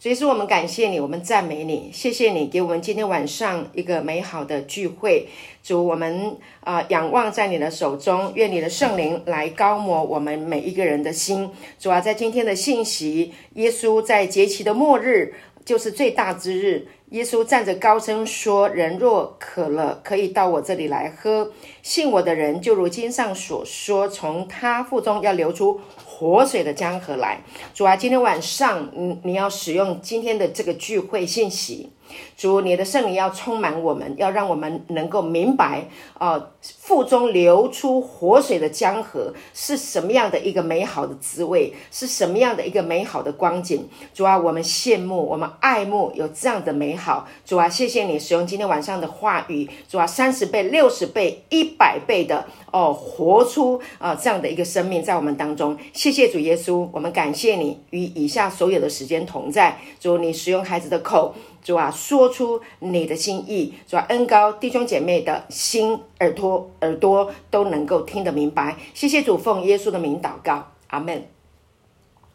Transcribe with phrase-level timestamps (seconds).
[0.00, 5.26] 所以说，我们感谢你，我们赞美你，谢谢你给我们今天晚上一个美好的聚会。
[5.60, 11.50] 主，我们啊仰望在你的手中，愿你的圣灵来高摩我们每一个人的心。
[11.80, 15.34] 主啊，在今天的信息，耶稣在节期的末日，
[15.68, 21.52] 就是最大之日，耶稣站着高声说：“人若渴了，可以到我这里来喝。
[21.82, 27.42] 信我的人，就如经上所说，从他腹中要流出。”活水的江河来，
[27.74, 31.90] 主啊，今天晚上，你你要使用今天的这个聚会信息。
[32.36, 43.88] 主，你的圣灵要充满我们，要让我们能够明白，啊，腹中流出活水的江河是什么样的一个美好的滋味，是什么样的一个美好的光景。
[44.14, 47.26] 主啊，我们羡慕，我们爱慕有这样的美好。
[47.44, 49.68] 主啊，谢谢你使用今天晚上的话语。
[49.88, 55.76] 主啊，三十倍、六十倍、一百倍的哦，活出啊这样的一个生命在我们当中。
[55.92, 59.78] 谢谢主耶稣，我们感谢你与以下所有的时间同在。
[59.98, 61.34] 主，你使用孩子的口。
[61.62, 68.76] 主啊，说出你的心意，主啊，恩高弟兄姐妹的心耳朵耳朵都能够听得明白。
[68.94, 71.22] 谢谢主，奉耶稣的名祷告，阿门。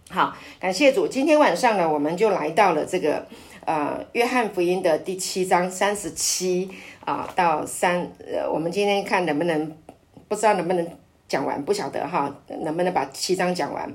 [0.09, 1.08] 好，感谢主。
[1.08, 3.25] 今天晚上呢，我们就来到了这个
[3.66, 6.70] 呃约翰福音的第七章三十七
[7.03, 9.76] 啊到三呃，我们今天看能不能
[10.28, 10.88] 不知道能不能
[11.28, 13.92] 讲完，不晓得哈，能不能把七章讲完。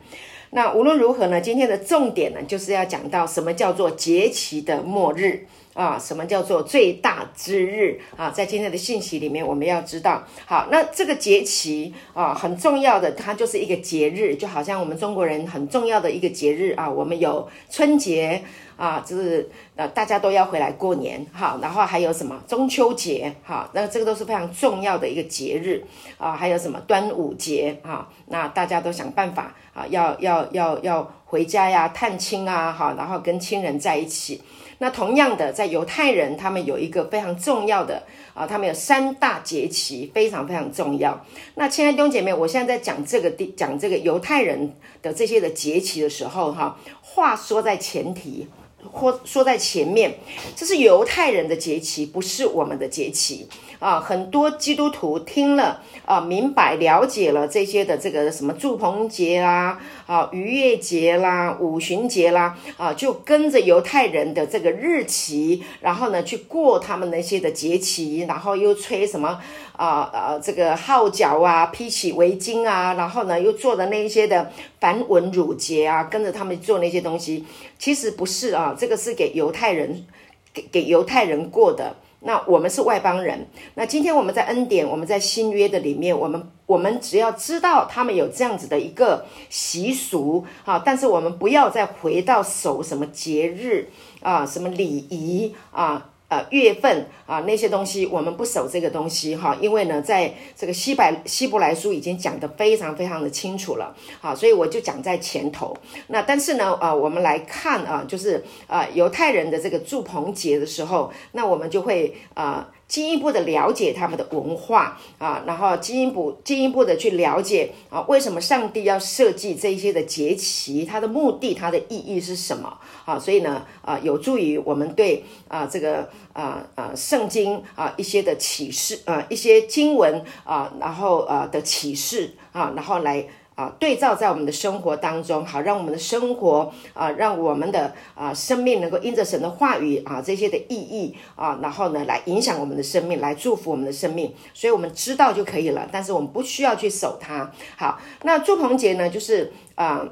[0.51, 1.41] 那无论如何呢？
[1.41, 5.47] 今天的重点呢，就是要讲到什么叫做节期的末日
[5.79, 5.99] 啊？
[5.99, 8.31] 什么叫做最大之日啊？
[8.31, 18.43] 在今天的信息里面，我们要知道，好，那这个节期啊，很重要的，它就是一个节日，就好像我们中国人很重要的一个节日啊，我们有春节。
[18.79, 25.85] 啊，就是呃，大家都要回来过年哈，然后还有什么中秋节哈，那这个都是非常重要的一个节日
[26.17, 34.41] 啊，还有什么端午节啊，那大家都想办法啊，要要要要回家呀，探亲啊，哈，然后跟亲人在一起。
[34.79, 41.23] 那同样的，在犹太人他们有一个非常重要的啊，他们有三大节期，非常非常重要。
[41.57, 44.73] 那亲爱的弟兄姐妹，我现在在讲这个地，讲这个犹太人
[45.03, 48.49] 的这些的节期的时候哈，话说在前提。
[48.91, 50.19] 或说在前面，
[50.55, 54.01] 这是犹太人的节期，不是我们的节期啊！
[54.01, 69.41] 很多基督徒听了啊，明白了解了这些的这个什么祝棚节啦、啊逾越节啦、五旬节啦啊，就跟着犹太人的这个日期，然后呢去过他们那些的节期，然后又吹什么。
[69.79, 74.51] 啊啊，这个号角啊，披起围巾啊，然后呢，又做的那一些的
[74.81, 77.45] 繁文缛节啊，跟着他们做那些东西，
[77.79, 80.07] 其实不是啊，这个是给犹太人，
[80.53, 81.97] 给给犹太人过的。
[82.21, 83.47] 那我们是外邦人。
[83.75, 93.89] 那今天我们在恩典，我们在新约的里面，我们我们只要知道他们有这样子的一个习俗啊，但是我们不要再回到守什么节日
[94.21, 96.11] 啊，什么礼仪啊。
[96.29, 105.75] 呃，月份啊，那些东西我们不守这个东西哈，因为呢，在这个希伯希伯来书已经讲得非常非常的清楚了，好，所以我就讲在前头。
[106.09, 112.69] 那但是呢，呃，我们来看啊，就是呃犹太人的这个祝棚节的时候，那我们就会啊。
[112.89, 120.87] 进一步的了解他们的文化啊，然后进一步进一步的去了解啊，为什么上帝要设计这些的节期？
[120.87, 122.79] 它的目的，它的意义是什么？
[123.05, 133.27] 啊，所以呢，啊，有助于我们对啊这个啊啊圣经啊一些的启示啊一些经文啊，然后啊的启示啊，然后来。
[133.59, 144.33] 啊，对照在我们的生活当中，好让我们的生活啊，让我们的啊生命能够因着神的话语啊这些的意义啊，然后呢来影响我们的生命，来祝福我们的生命。
[144.55, 147.51] 所以我们知道就可以了，但是我们不需要去守它。
[147.77, 150.09] 好，那祝棚节呢，就是啊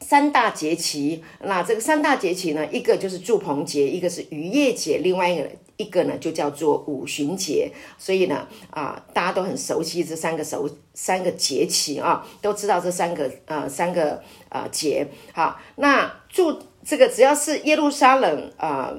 [0.00, 1.22] 三大节期。
[1.44, 5.48] 那这个三大节期呢，一个就是祝棚节，一个是渔业节，另外一个。
[5.78, 15.08] 一个呢就叫做五旬节，所以呢啊大家都很熟悉这三个熟三个节气啊，都知道这三个呃三个呃节。
[15.32, 18.92] 好，那住这个只要是耶路撒冷啊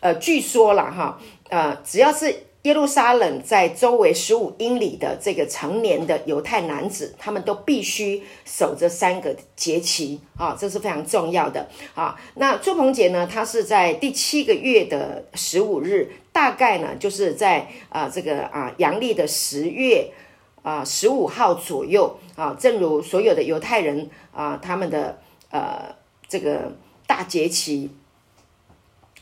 [0.00, 1.18] 呃，据说了哈
[1.48, 2.44] 呃，只要是。
[2.64, 12.20] 耶路撒冷在周围十五英里的这个成年的犹太男子，他们都必须守这三个节期啊，这是非常重要的啊。
[12.34, 20.12] 那祝棚节呢，它是在第七个月的十五日，大概呢就是在啊这个啊阳历的十月
[20.60, 22.54] 啊十五号左右啊。
[22.60, 25.18] 正如所有的犹太人啊，他们的
[25.50, 25.94] 呃
[26.28, 26.72] 这个
[27.06, 27.90] 大节期。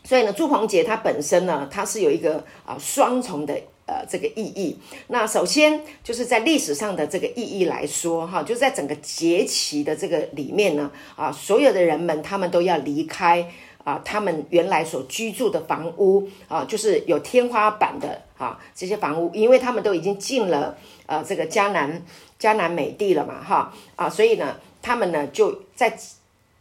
[0.08, 3.52] 所以呢，祝棚节它本身呢，它是有一个啊双重的
[3.84, 4.78] 呃这个意义。
[5.08, 13.46] 那首先就是在历史上的这个意义来说，哈，就在整个节期的这个里面呢，啊，所有的人们他们都要离开
[13.84, 22.02] 啊，他们原来所居住的房屋啊，就是有天花板的啊，这些房屋，因为他们都已经进了呃这个迦南
[22.40, 25.94] 迦南美地了嘛，哈啊，所以呢，他们呢就在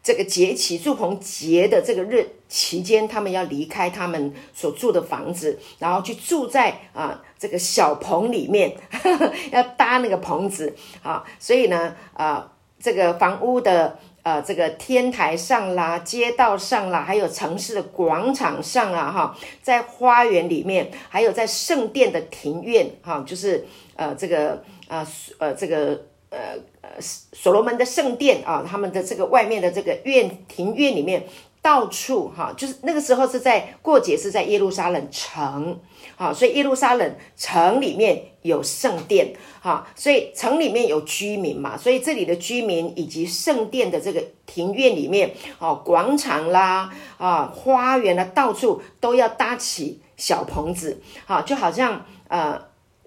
[0.07, 8.73] 这个节期祝棚节的这个日期间，他们要离开他们所住的房子，然后去住在啊这个小棚里面，
[9.51, 10.73] 要搭那个棚子
[11.03, 13.99] 啊，所以呢，啊这个房屋的。
[14.23, 23.65] 呃，这个天台上啦，街道上啦，还有城市的广场上啊，哈，在花园里面，还有在圣殿的庭院，哈，就是
[23.95, 25.07] 呃，这个呃
[25.37, 31.27] 呃，这个呃呃，所罗门的圣殿啊，他们的这个外面的这个院庭院里面。
[31.59, 35.77] 到处哈，就是那个时候是在过节，是在耶路撒冷城，
[36.15, 52.61] 好，所以耶路撒冷城里面有圣殿，哈，所以城里面有居民嘛，所以这里的居民以及圣殿的这个庭院里面，哦，广场啦，啊，花园啦，到处都要搭起小棚子，好，就好像呃，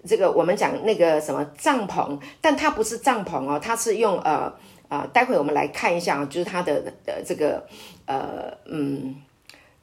[0.05, 4.53] 这个我们讲那个什么帐篷，但它不是帐篷哦，它是用呃。
[4.91, 7.65] 啊，待会我们来看一下，就是它的呃这个
[8.05, 9.15] 呃嗯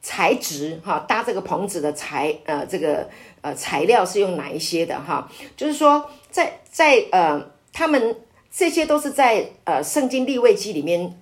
[0.03, 3.09] 材质哈，搭这个棚子的材呃这个
[3.41, 5.27] 呃材料是用哪一些的哈？
[5.57, 7.43] 就是说在在呃
[7.73, 8.17] 他们
[8.51, 11.19] 这些都是在呃圣经立位记里面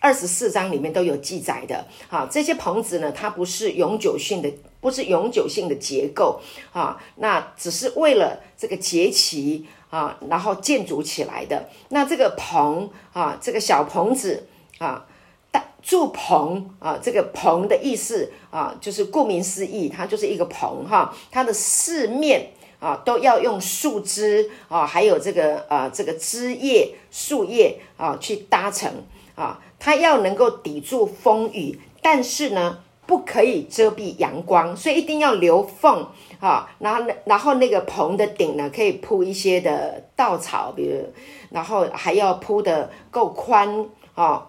[0.00, 1.86] 二十四章里面都有记载的。
[2.08, 4.52] 哈，这些棚子呢，它不是永久性的，
[4.86, 6.40] 不是永久性的结构
[6.72, 9.66] 啊，那只是为了这个节期。
[9.88, 14.46] 啊，然后建筑起来的那这个棚啊，这个小棚子
[14.78, 15.06] 啊，
[15.52, 22.50] 大住棚啊，这个棚的意思啊，就是顾名思义，它就是一个棚哈，它的四面
[22.80, 28.92] 啊都要用树枝啊，还有这个呃这个枝叶树叶啊去搭成
[29.36, 32.80] 啊，它要能够抵住风雨，但是呢。
[33.06, 36.06] 不可以遮蔽阳光，所以一定要留缝
[36.40, 36.68] 啊。
[36.78, 41.04] 然后，然后那个棚的顶呢，可以铺一些的稻草，比如，
[41.50, 44.46] 然后还要铺的够宽啊，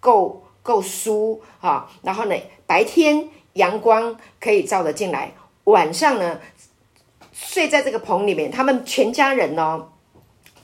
[0.00, 1.90] 够够疏啊。
[2.02, 5.32] 然后呢，白天阳光可以照得进来，
[5.64, 6.38] 晚上呢，
[7.32, 9.88] 睡在这个棚里面，他们全家人哦。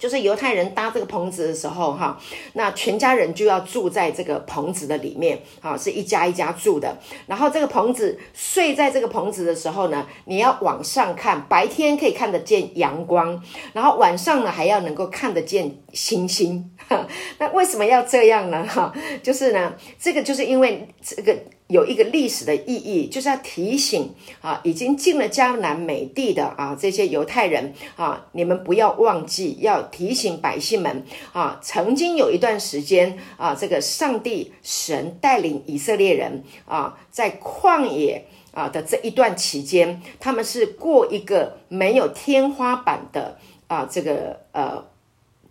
[0.02, 2.18] 就是犹太人搭这个棚子的时候，哈，
[2.54, 6.98] 那全家人就要住在这个棚子的里面，啊，是一家一家住的。
[7.28, 13.40] 然后这个棚子睡在这个棚子的时候呢，你要往上看，白天可以看得见阳光，
[13.74, 16.68] 然后晚上呢还要能够看得见星星。
[17.38, 18.66] 那为什么要这样呢？
[18.66, 21.32] 哈，就是呢，这个就是因为这个。
[21.72, 44.91] 有一个历史的意义，就是要提醒啊，已经进了江南美地的啊这些犹太人啊，你们不要忘记，要提醒百姓们啊，曾经有一段时间啊，这个上帝神带领以色列人啊，在旷野啊的这一段期间，他们是过一个没有天花板的啊这个呃。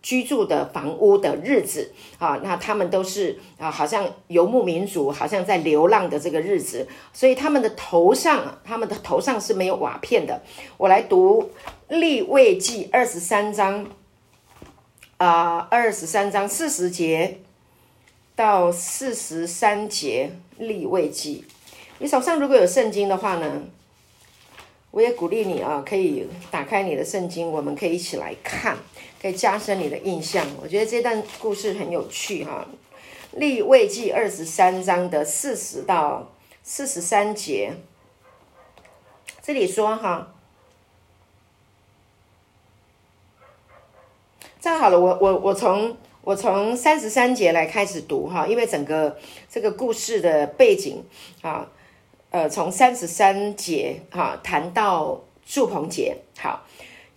[0.01, 10.41] 居住的房屋的日子啊，那他们都是啊，好像游牧民族，好像在流浪的这个日子，所以他们的头上，他们的头上是没有瓦片的。
[10.77, 11.51] 我来读
[11.87, 13.85] 立位记二十三章
[15.17, 17.39] 啊，二十三章四十节
[18.35, 21.45] 到四十三节立位记。
[21.99, 23.61] 你手上如果有圣经的话呢，
[24.89, 28.75] 我也鼓励你啊，可以打开你的圣经，我们可以一起来看。
[29.21, 30.43] 可以加深你的印象。
[30.61, 32.65] 我觉得这段故事很有趣哈。
[33.33, 36.31] 立位记二十三章的四十到
[36.63, 37.73] 四十三节，
[39.41, 40.33] 这里说哈，
[44.59, 49.17] 这样好了，我我我从我从三十三节来开始读哈，因为整个
[49.49, 51.01] 这个故事的背景
[51.41, 51.69] 啊，
[52.31, 56.65] 呃，从三十三节哈谈到祝棚节，好。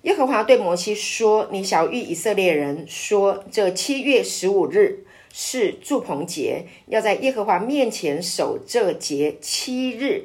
[0.05, 10.25] 耶和华对摩西说：“你小谕以色列人说，这七月十五日是祝棚节，要在耶和华面前守这节七日。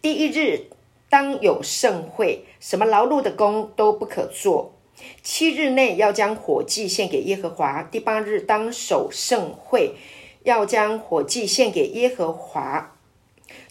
[0.00, 0.68] 第一日
[1.10, 4.72] 当有盛会，什么劳碌的工都不可做。
[5.22, 7.82] 七日内要将火祭献给耶和华。
[7.82, 9.96] 第八日当守盛会，
[10.44, 12.96] 要将火祭献给耶和华。”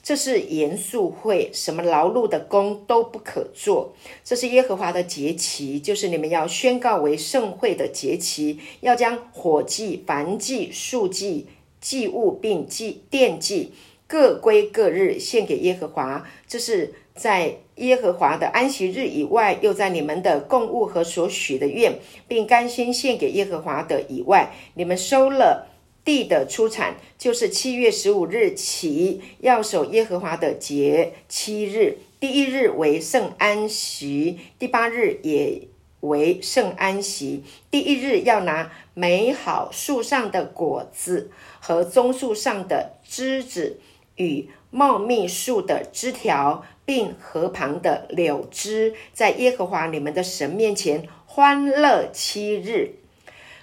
[0.10, 3.94] 这是严肃会，什么劳碌的工都不可做。
[4.24, 11.46] 这是耶和华的节期，就是你们要宣告为盛会的节期，要将火祭、燔祭、树祭、
[11.80, 13.74] 祭物并祭奠祭
[14.08, 16.28] 各归各日献给耶和华。
[16.48, 25.68] 这是在耶和华的安息日以外，又在你们的供物和所许的愿，并甘心献给耶和华的以外，你们收了
[26.04, 31.98] 地的出产，就是七月十五日起要守耶和华的节七日。
[32.20, 35.68] 第一日为圣安息，第八日也
[36.02, 37.44] 为圣安息。
[37.72, 43.80] 第一日要拿美好树上的果子和棕树上的枝子
[44.16, 52.96] 与茂密树的枝条，并河旁的柳枝，在耶和华你们的神面前欢乐七日。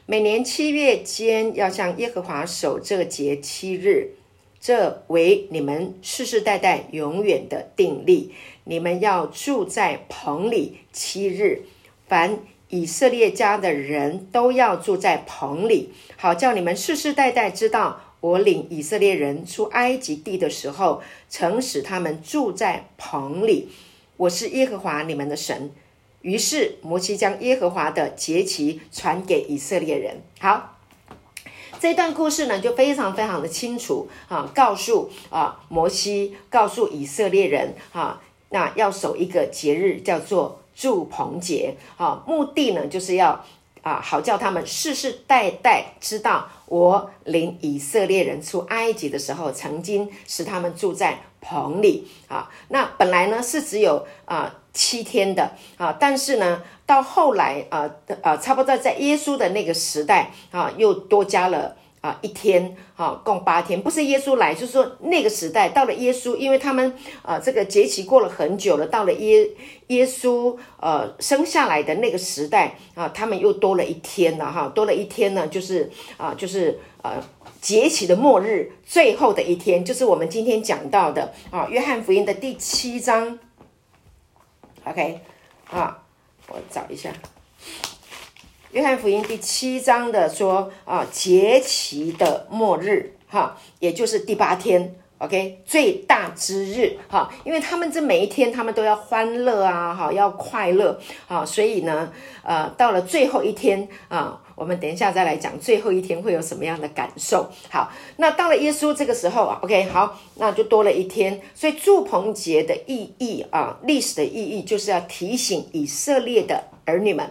[0.09, 4.13] 每年七月间要向耶和华守这节七日，
[4.61, 8.33] 这为你们世世代代永远的定例。
[8.63, 11.63] 你们要住在棚里七日，
[12.07, 23.71] 凡以色列家的人都要住在棚里，好叫你们世世代代知道，我领以色列人出埃及地的时候，曾使他们住在棚里。
[24.19, 25.73] 我是耶和华你们的神。
[26.26, 30.21] 于是摩西将耶和华的节期传给以色列人。
[30.40, 30.76] 好，
[31.78, 43.45] 这段故事呢就非常非常的清楚啊，告诉啊摩西，告诉以色列人啊，那要守一个节日叫做祝棚节啊，目的呢就是要
[43.83, 52.50] 啊好叫他们世世代代知道我领以色列人出埃及的时候，曾经使他们住在棚里啊。
[52.69, 54.55] 那本来呢是只有啊。
[54.76, 63.81] 七天的啊，但是呢，到后来啊，啊，差不多在耶稣的那个时代啊，又多加了啊一天啊，共八天。
[63.81, 69.49] 不是耶稣来，就是说那个时代到了耶稣，因为他们啊，这个节期过了很久了，到了耶
[69.87, 77.15] 耶稣呃生下来的那个时代啊，他们又多了一天了哈，多了一天呢，就是啊，就是呃
[77.66, 83.40] 节期的末日最后的一天，就是我们今天讲到的啊，约翰福音的第七章。
[84.85, 85.20] OK，
[85.68, 86.00] 啊，
[86.46, 87.11] 我找一下
[88.70, 94.94] 《约翰福音》第七章的说啊，节期的末日，哈，也就是第八天。
[95.18, 102.12] OK，最大之日，哈，因为他们这每一天，他们都要欢乐啊，哈，要快乐，啊，所以呢，
[102.44, 104.40] 呃，到了最后一天啊。
[104.57, 107.49] 我们等一下再来讲最后一天会有什么样的感受。
[107.71, 111.41] 好，那到了耶稣这个时候啊，OK，好，那就多了一天。
[111.55, 117.31] 所以祝棚节的意义啊，历史的意义就是要提醒以色列的儿女们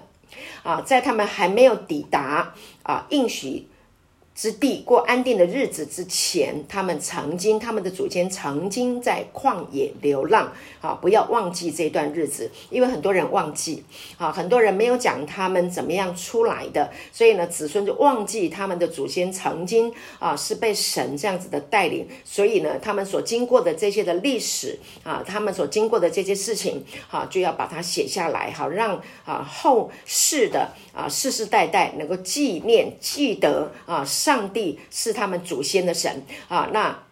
[0.63, 2.53] 啊，在他们还没有抵达
[2.83, 3.67] 啊应许。
[4.35, 10.51] 之地过安定的日子之前，他们曾经，他们的祖先曾经在旷野流浪。
[10.81, 13.83] 啊，不要忘记这段日子，因为很多人忘记。
[14.17, 22.07] 啊，很多人没有讲他们怎么样出来的，所以呢，子孙就忘记他们的祖先曾经啊是被神这样子的带领。
[22.23, 34.03] 所以呢，他们所经过的这些的历史啊，他们所经过的这些事情，啊，就要把它写下来，好让啊后世的啊世世代代能够纪念、记得啊。
[34.25, 37.03] 上帝是他们祖先的神啊，那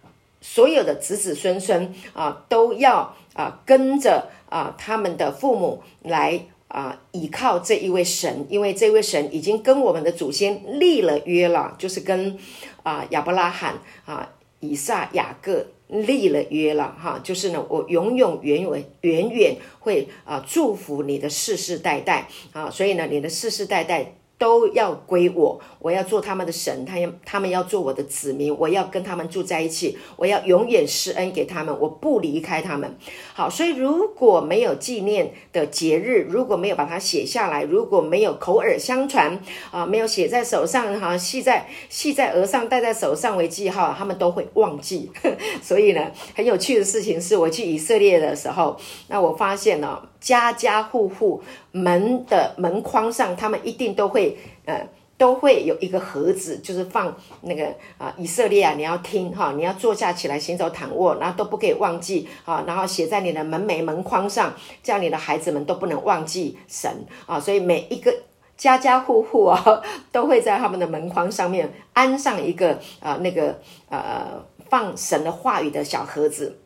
[0.42, 12.36] 所有的子子孙孙啊，都要啊跟着啊他们的父母来啊倚靠这一位神，因为这位神已经跟我们的祖先立了约了，就是跟
[12.82, 14.28] 啊亚伯拉罕啊
[14.60, 24.16] 以撒雅各立了约了哈，就是呢我永永远远远远会啊祝福你的世世代代啊，所以呢你的世世代代。
[24.44, 32.94] 都要归我，我要做他们的神，他要他们要做我的子民，我要跟他们住在一起，我要永远施恩给他们，我不离开他们。
[33.34, 39.40] 好，所以如果没有纪念的节日，如果没有把它写下来，如果没有口耳相传
[39.72, 45.10] 啊，没有写在手上哈，系在系在额上，戴在手上为记号，他们都会忘记。
[45.64, 48.76] 所以呢，很有趣的事情是，我去以色列的时候，
[49.08, 50.02] 那我发现呢。
[50.24, 54.33] 家家户户门的门框上，他们一定都会
[54.66, 68.14] 呃都会有一个盒子，就是放那个啊以色列啊，你要听哈，你要坐下起来行走躺卧，然后都不可以忘记啊，然后写在你的门楣门框上，这样你的孩子们都不能忘记神啊，所以每一个
[68.58, 76.60] 家家户户啊，都会在他们的门框上面安上一个啊那个呃放神的话语的小盒子。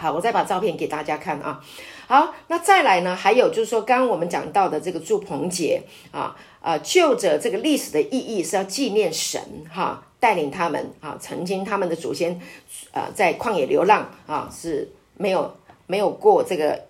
[0.00, 1.60] 好，我再把照片给大家看啊。
[2.06, 3.16] 好，那再来呢？
[3.16, 6.34] 还有就是说，刚刚我们讲到的这个祝棚节啊，
[6.68, 9.40] 呃，就着这个历史的意义是要纪念神
[9.72, 12.38] 哈，带领他们啊，曾经他们的祖先
[12.92, 15.56] 呃在旷野流浪啊，是没有
[15.86, 16.84] 没有过这个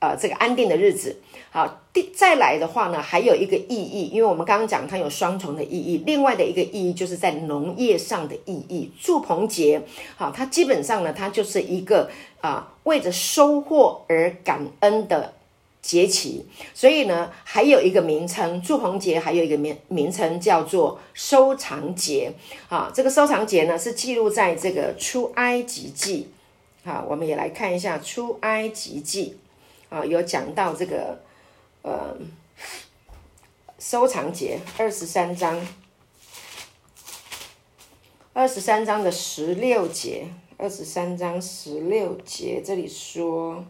[0.00, 1.16] 呃这个安定的日子。
[1.50, 6.02] 好，第再来的话呢，还有一个意义，因为我们刚刚讲它有双重的意义。
[6.04, 8.92] 另外的一个意义就是在农业上的意义。
[9.00, 9.80] 祝棚节，
[10.18, 12.10] 好，它基本上呢，它就是一个
[12.42, 15.32] 啊，为着收获而感恩的
[15.82, 16.44] 节期，
[16.74, 22.32] 所以呢，还有一个名称，祝棚节还有一个名名称叫做收藏节
[22.68, 22.92] 啊。
[22.94, 26.28] 这个收藏节呢，是记录在这个出埃及记
[26.84, 27.02] 啊。
[27.08, 29.38] 我们也来看一下出埃及记
[29.88, 31.22] 啊，有讲到这个
[31.80, 32.14] 呃
[33.78, 35.66] 收藏节二十三章，
[38.34, 43.64] 二十三章的十六节，二十三章十六节这里说。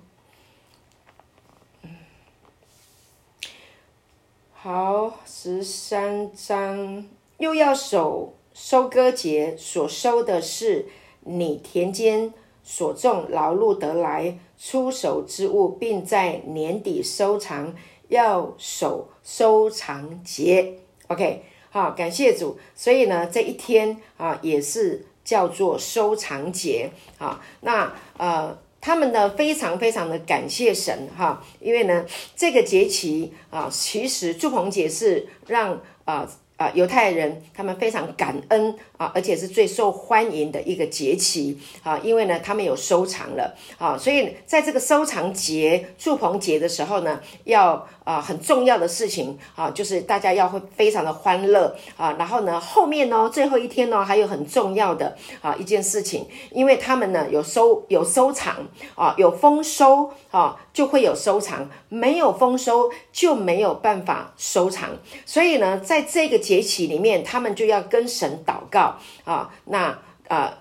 [4.62, 7.06] 好，十三章
[7.38, 10.84] 又要守收割节，所收的是
[11.20, 17.74] 你田间所种劳碌得来出手之物，并在年底收藏，
[18.08, 20.74] 要守收藏节。
[21.08, 22.58] OK，好，感谢主。
[22.74, 27.42] 所以呢，这一天啊，也是叫做收藏节啊。
[27.62, 28.58] 那呃。
[28.80, 36.28] 他们呢，非常非常的感谢神哈，因为呢，这个节期啊，其实祝棚节是让啊。
[36.60, 60.60] 啊，犹太人他们非常感恩啊，而且是最受欢迎的一个节期啊，因为呢，他们有收藏了啊，所以在这个收藏节、祝棚节的时候呢，要啊很重要的事情啊，就是大家要会非常的欢乐啊，然后呢，后面呢，最后一天呢，还有很重要的啊一件事情，因为他们呢有收有收藏啊，有丰收啊。
[60.72, 64.90] 就会有收藏，没有丰收就没有办法收藏。
[65.26, 69.52] 所以呢，在这个节气里面，他们就要跟神祷告啊。
[69.64, 69.98] 那
[70.28, 70.52] 呃，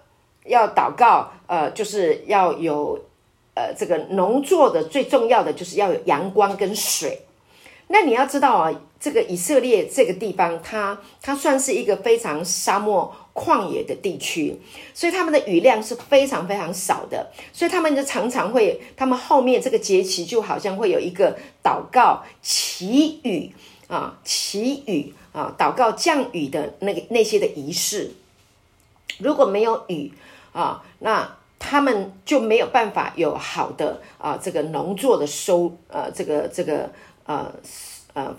[0.46, 3.00] 要祷告，呃，就是要有
[3.56, 7.26] 呃这个农作的最重要的就是要有阳光跟水。
[7.90, 13.14] 那你要知道啊，这个以色列这个地方，它它算是一个非常沙漠。
[13.32, 14.60] 旷野的地区，
[14.94, 23.50] 所以他们的雨量是非常非常少的，所以他们就常常会，他们后面这个节期就好像会有一个祷告祈雨
[23.88, 28.12] 啊，祈雨啊，祷告降雨的那个那些的仪式。
[29.20, 30.12] 如果没有雨
[30.52, 36.92] 啊，那他们就没有办法有好的啊这个农作的收呃这个这个
[37.30, 37.54] 呃
[38.14, 38.36] 呃。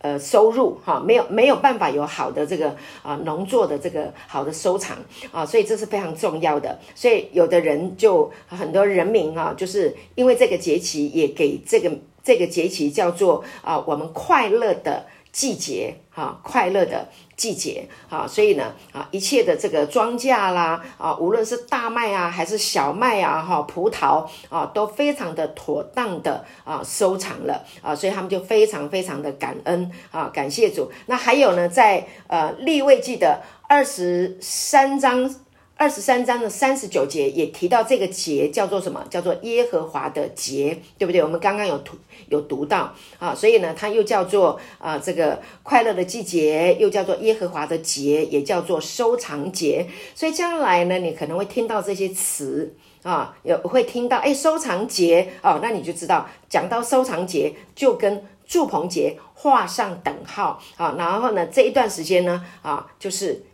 [0.00, 4.96] 呃，收入哈没有没有办法有好的这个啊农作的这个好的收藏
[5.32, 6.78] 啊，所以这是非常重要的。
[6.94, 11.90] 所以有的人就很多人民啊，就是因为这个节气也给这个
[12.22, 15.04] 这个节气叫做啊我们快乐的。
[15.30, 17.06] 季节哈，快乐的
[17.38, 30.90] 季节啊，所以呢啊，一切的这个庄稼啦啊，无论是大麦啊还是小麦啊哈，葡萄啊，都非常的妥当的啊收藏了啊，所以他们就非常非常的感恩啊，感谢主。
[31.06, 35.34] 那还有呢，在呃立位记的二十三章。
[35.78, 39.06] 二十三章的三十九节也提到这个节叫做什么？
[39.08, 41.22] 叫做耶和华的节，对不对？
[41.22, 41.96] 我们刚刚有读
[42.28, 49.86] 有读到啊，所以呢，它又叫做啊这个快乐的季节，又叫做耶和华的节，也叫做收藏节。
[50.16, 60.96] 所以将来呢，你可能会听到这些词啊，有会听到哎收藏节哦，那你就知道讲到收藏节就跟祝棚节画上等号啊。
[60.98, 63.44] 然后呢，这一段时间呢啊，就是。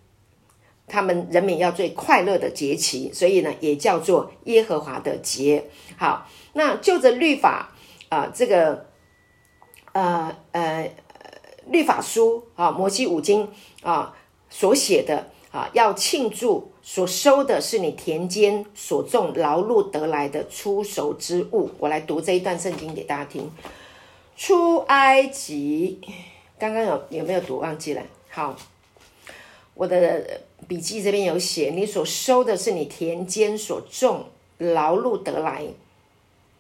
[0.87, 5.64] 他们人民要最快乐的节期，所以呢，也叫做耶和华的节。
[5.97, 7.73] 好，那就着律法
[8.09, 8.87] 啊，这个
[9.92, 10.90] 呃呃
[11.66, 13.49] 律法书啊，摩西五经
[13.83, 14.14] 啊
[14.51, 21.70] 所写的啊，要庆祝所收的是你田间所种劳碌得来的出手之物。
[21.79, 23.51] 我来读这一段圣经给大家听。
[24.37, 26.01] 出埃及，
[26.59, 27.59] 刚刚有有没有读？
[27.59, 28.03] 忘记了。
[28.29, 28.57] 好，
[29.74, 30.40] 我的。
[30.66, 34.24] 笔记这边有写，你所收的是你田间所种
[34.56, 35.66] 劳碌得来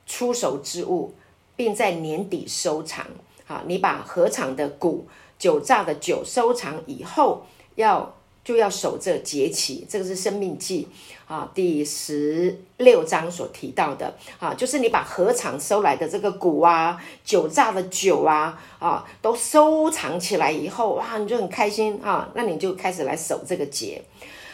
[0.04, 1.14] 出手之物，
[1.56, 3.06] 并在年底收藏。
[3.46, 5.06] 好，你把合场的谷、
[5.38, 7.46] 酒榨的酒收藏以后，
[7.76, 8.13] 要。
[8.44, 10.86] 就要守这节期，这个是《生命记》
[11.32, 24.02] 啊第十六章所提到的啊，就是你把禾场收来的这个谷啊、酒榨的酒啊啊，都收藏起来以后，哇，你就很开心啊，那你就开始来守这个节。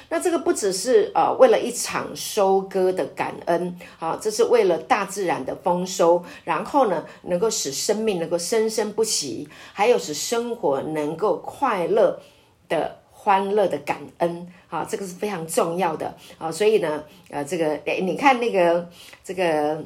[0.09, 12.21] 那这个不只是呃为了一场收割的感恩啊，这是为了大自然的丰收，然后呢，能够使生命能够生生不息，还有使生活能够快乐
[12.69, 13.00] 的。
[13.23, 18.89] 欢乐的感恩啊，这个是非常重要的啊，所以呢，呃，这个诶，你看那个
[19.23, 19.85] 这个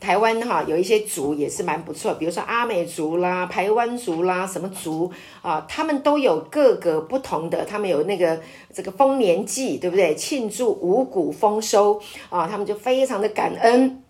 [0.00, 5.10] 台湾哈，有一些族也是蛮不错，比如说阿美族啦、台湾族啦，什么族
[5.40, 8.40] 啊，他们都有各个不同的，他们有那个
[8.72, 10.16] 这个丰年祭，对不对？
[10.16, 14.02] 庆祝五谷丰收啊，他们就非常的感恩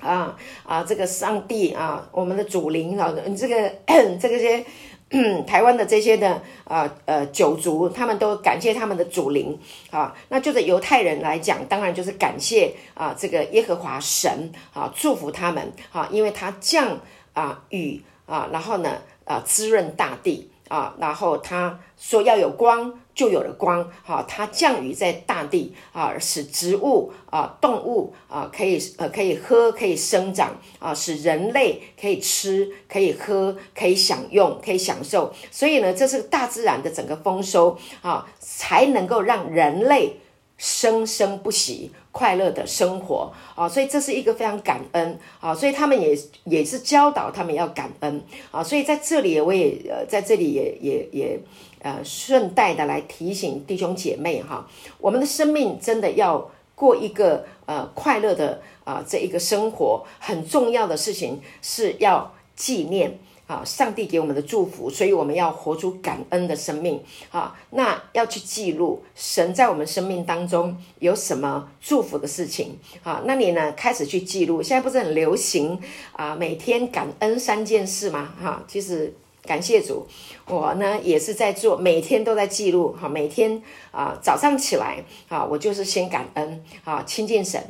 [0.00, 3.72] 啊啊，这个上帝啊，我们的主灵啊，这个
[4.20, 4.62] 这个些
[5.46, 9.58] 台湾的这些的呃呃九族，他们都感谢他们的祖灵
[9.90, 10.14] 啊。
[10.28, 16.98] 那就是犹太人来讲，当然就是感谢啊这个耶和华神啊，祝福他们啊，因为他降
[17.32, 23.00] 啊雨啊，然后呢啊滋润大地啊，然后他说要有光。
[23.18, 35.34] 就有了光，哈，它降雨在大地啊，使植物啊、动物啊可以呃可以喝，可以生长啊，使人类可以吃，可以喝，可以享用，可以享受。
[35.50, 40.18] 所以呢，这是大自然的整个丰收啊，才能够让人类
[40.56, 43.68] 生生不息、快乐的生活啊。
[43.68, 48.62] 所以这是一个非常感恩啊，所以他们也也是教导他们要感恩啊。
[48.62, 51.40] 所以在这里我也呃在这里也也也。
[51.80, 67.56] 呃，顺带的来提醒弟兄姐妹哈，我们的生命真的要过一个呃快乐的啊这一个生活，很重要的事情是要纪念啊上帝给我们的祝福，所以我们要活出感恩的生命啊。
[67.70, 73.22] 那要去记录神在我们生命当中有什么祝福的事情啊？
[73.24, 75.80] 那你呢开始去记录，现在不是很流行
[76.12, 78.34] 啊，每天感恩三件事吗？
[78.42, 79.14] 哈，其实。
[79.44, 80.06] 感谢主，
[80.46, 83.08] 我呢也是在做，每天都在记录哈。
[83.08, 87.62] 每天啊早上起来啊，我就是先感恩啊，亲近神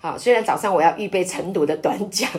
[0.00, 0.16] 啊。
[0.18, 2.30] 虽然早上我要预备晨读的短讲，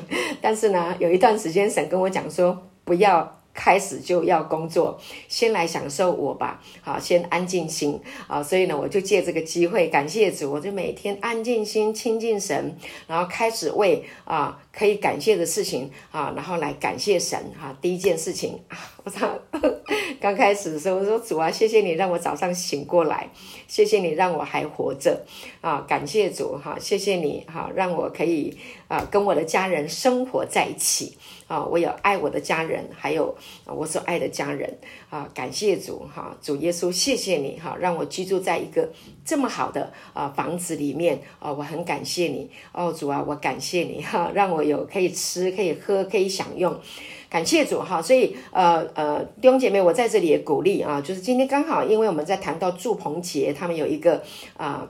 [0.41, 3.36] 但是呢，有一段时间神跟我讲说，不要。
[3.57, 17.75] 开始就要工作，先来享受我吧，好，先安静心啊，所以呢，我就借这个机会感谢主，我就每天安静心亲近神，然后开始为啊可以感谢的事情啊，然后来感谢神哈。
[17.81, 18.59] 第一件事情，
[19.03, 19.27] 我操，
[20.21, 23.27] 刚开始的时候我说主啊，谢谢你让我早上醒过来，
[23.67, 25.25] 谢谢你让我还活着
[25.61, 28.55] 啊，感谢主哈，谢谢你哈，让我可以
[28.87, 31.17] 啊跟我的家人生活在一起。
[31.47, 33.33] 啊，我有爱我的家人，还有
[33.65, 34.77] 我所爱的家人
[35.09, 35.29] 啊！
[35.33, 38.89] 感谢主哈，主耶稣，谢谢你哈，让我居住在一个
[39.23, 46.77] 这么好的啊房子里面啊，我很感谢你哦，主啊，我感谢你哈，让我有可以吃、可以喝、可以享用，
[47.29, 48.01] 感谢主哈。
[48.01, 54.21] 所以呃呃，弟兄姐妹，我在这里也鼓励啊，就是今天刚好，因为我们在谈到祝棚节，他们有一个
[54.57, 54.85] 啊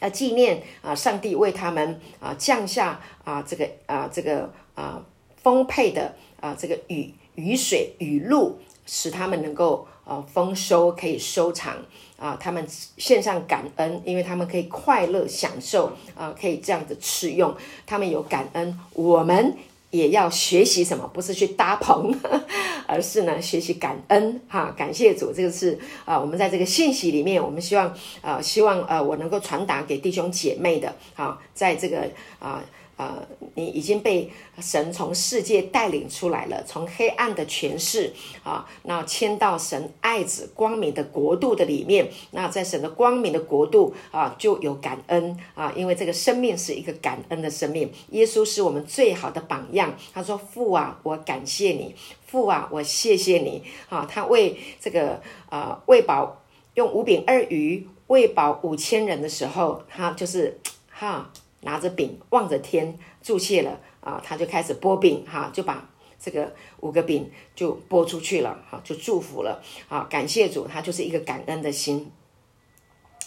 [0.00, 5.02] 呃纪念啊，上帝为他们啊降下啊这个啊这个啊。
[5.42, 11.76] 丰沛的啊，这个雨雨水雨露，使他们能够呃丰收，可以收藏
[12.16, 12.36] 啊。
[12.40, 12.64] 他们
[12.96, 17.54] 献上感恩，因为他们可以快乐享受啊，可以这样子吃用。
[17.86, 19.56] 他们有感恩，我们
[19.90, 21.08] 也要学习什么？
[21.12, 22.14] 不是去搭棚，
[22.86, 24.72] 而是呢学习感恩哈。
[24.76, 32.62] 感谢主，这个是啊，我们在这个信息里面，我们希望啊，希望呃，我能够传达给弟兄姐妹的啊，在这个啊。
[33.02, 38.12] 呃你已经被神从世界带领出来了，从黑暗的权势
[38.42, 42.08] 啊，那迁到神爱子光明的国度的里面。
[42.30, 47.92] 那在神的光明的国度啊，就有感恩啊，因为这个生命是一个感恩的生命。
[48.10, 49.94] 耶稣是我们最好的榜样。
[50.14, 51.94] 他说：“父啊，我感谢你；
[52.26, 56.42] 父啊，我谢谢你。”啊，他为这个呃喂饱
[56.74, 61.30] 用五饼二鱼喂饱五千人的时候，他就是哈。
[61.62, 65.88] 拿着饼望着天祝谢了啊，他就开始拨饼哈，就把
[66.20, 72.10] 这个五个饼就拨出去了哈，就祝福了啊，感谢主，他就是一个感恩的心。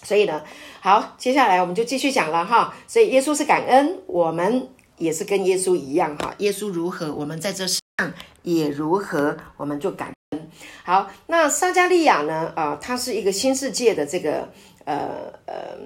[0.03, 0.43] 所以呢，
[0.81, 2.75] 好，接下来我们就继续讲了哈。
[2.87, 6.33] 所以耶稣是感恩，我们也是跟耶稣一样哈。
[6.37, 10.49] 耶稣如何，我们在这世上也如何，我们就感恩。
[10.83, 12.51] 好，那撒加利亚呢？
[12.55, 14.49] 啊，他是一个新世界的这个
[14.83, 15.77] 呃呃。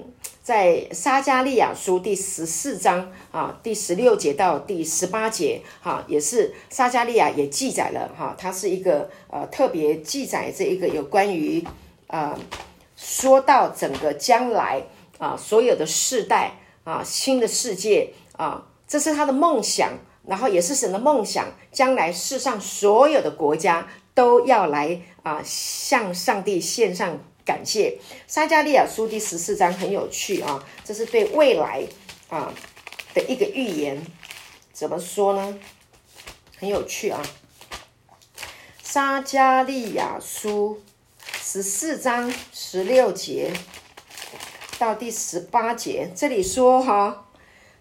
[0.50, 11.64] 在撒加利亚书第十四章啊，第十六节到第十八节，哈，也是撒加利亚也记载了哈，它是一个呃特别记载这一个有关于
[12.08, 12.36] 啊，
[12.96, 14.82] 说到整个将来
[15.20, 27.20] 啊，所有的世代啊，新的世界啊，这是他的梦想，然后也是神的梦想，将来世上所有的国家都要来啊，向上帝献上。
[27.50, 31.84] 感谢撒加利亚书第十四章很有趣啊，这是对未来
[32.30, 32.54] 啊
[33.16, 34.00] 的一个预言。
[34.72, 35.58] 怎么说呢？
[36.60, 37.20] 很有趣啊。
[38.84, 40.84] 撒加利亚书
[41.42, 43.52] 十四章十六节
[44.78, 47.26] 到第十八节，这里说哈，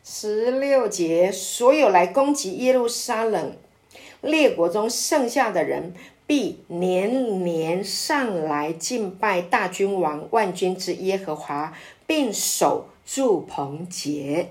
[0.02, 3.54] 十六节所有来攻击耶路撒冷
[4.22, 5.94] 列国中剩下的人。
[6.28, 11.72] 必年年上来敬拜大君王万军之耶和华，
[12.06, 14.50] 并守住棚节。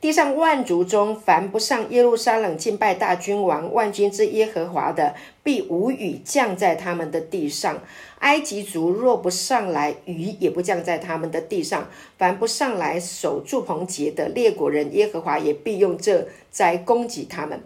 [0.00, 7.82] 地上万族中，凡不上耶路撒冷敬拜大君王万军之耶和华的，必无雨降在他们的地上。
[8.20, 11.88] 埃及族若不上来，雨也不降在他们的地上。
[12.16, 17.60] 凡不上来守住棚节的列国人，耶和华也必用这灾攻击他们。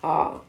[0.00, 0.42] 啊，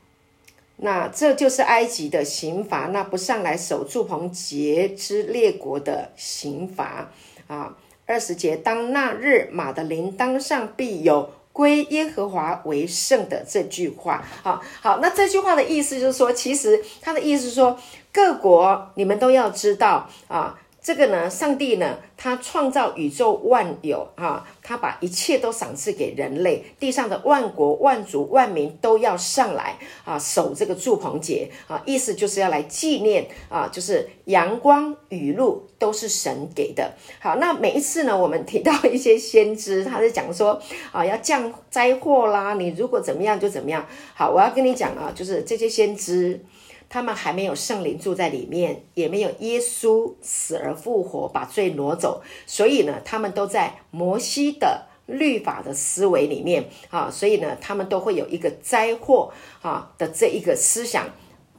[0.81, 7.11] 那这就是埃及的刑罚，那不上来守住棚节之列国的刑罚
[7.47, 7.75] 啊。
[8.05, 14.25] 二十节，当那日马的铃铛上必有归耶和华为圣的这句话。
[14.41, 17.77] 好好，那这句话的意思就是说，其实他的意思是说，
[18.11, 20.59] 各国你们都要知道啊。
[20.89, 36.91] 这个呢，上帝呢，他创造宇宙万有啊，他把一切都赏赐给人类，地上的万国万族万民都要上来啊，守这个祝棚节啊，意思就是要来纪念啊，就是阳光雨露都是神给的。
[37.21, 40.59] 好，那每一次呢，我们提到一些先知， 他是讲说
[40.91, 43.85] 啊，要降灾祸啦，你如果怎么样就怎么样。
[44.15, 46.43] 好，我要跟你讲啊，就是这些先知。
[46.89, 61.09] 他们还没有圣灵住在里面，也没有耶稣死而复活把罪挪走，所以呢，他们都在摩西的律法的思维里面啊，所以呢，他们都会有一个灾祸啊的这一个思想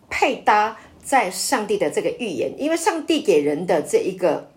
[0.08, 4.50] 配搭在上帝的这个预言，因为上帝给人的这一个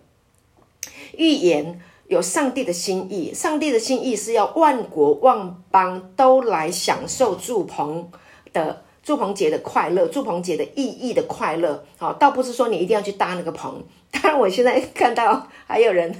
[1.16, 8.10] 预言有上帝的心意，上帝的心意是要万国万邦都来享受祝棚
[8.52, 8.82] 的。
[9.04, 13.84] 祝棚节的快乐，祝棚节的意义的快乐，好，倒不是说你一定要去搭那个棚。
[14.10, 16.14] 当然，我现在看到还有人，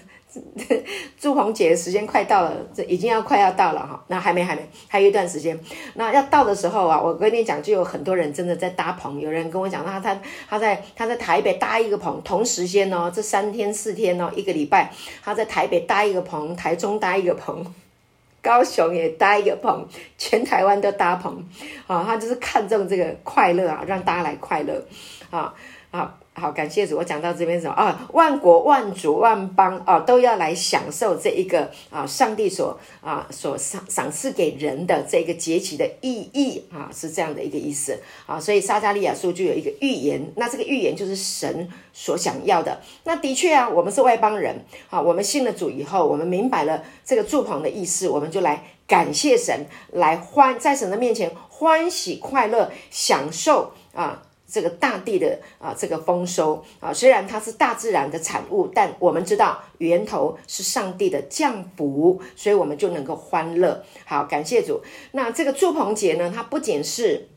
[1.17, 4.05] 祝棚节的时间快到了，这已经要快要到了哈。
[4.09, 5.59] 那还没，还没，还有一段时间。
[5.95, 9.19] 那要到的时候啊，我跟你讲，就有很多人真的在搭棚。
[9.21, 10.21] 有人跟我讲，他他
[10.51, 14.93] 他在他在台北搭一个棚，同时间哦，这三天四天哦，一个礼拜，
[15.23, 17.65] 他在台北搭一个棚，台中搭一个棚。
[18.45, 19.85] 高雄也搭一个棚，
[20.19, 21.43] 全台湾都搭棚，
[21.87, 24.87] 啊，他就是看重这个快乐啊，让大家来快乐，
[25.31, 25.55] 啊
[25.91, 26.15] 啊。
[26.37, 26.97] 好，感谢主。
[26.97, 28.09] 我讲到这边什么啊？
[28.13, 38.41] 万国万族万邦啊，都要来享受这一个啊，上帝所啊所赏赏赐给人的这个节期的意义啊，是这样的一个意思啊。
[38.41, 42.81] 所以撒加利亚书就有一个预言，那这个预言就是神所想要的。
[43.05, 54.23] 那的确啊，我们是外邦人啊，我们信了主以后，我们明白了这个祝棚的意思，我们就来感谢神，来欢在神的面前欢喜快乐，享受啊。
[54.55, 63.83] 这个大地的啊，这个丰收啊，虽然它是大自然的产物，但我们知道源头是上帝的降福，所以我们就能够欢乐。
[64.05, 64.81] 好，感谢主。
[65.11, 67.31] 那这个祝棚节呢，它不仅是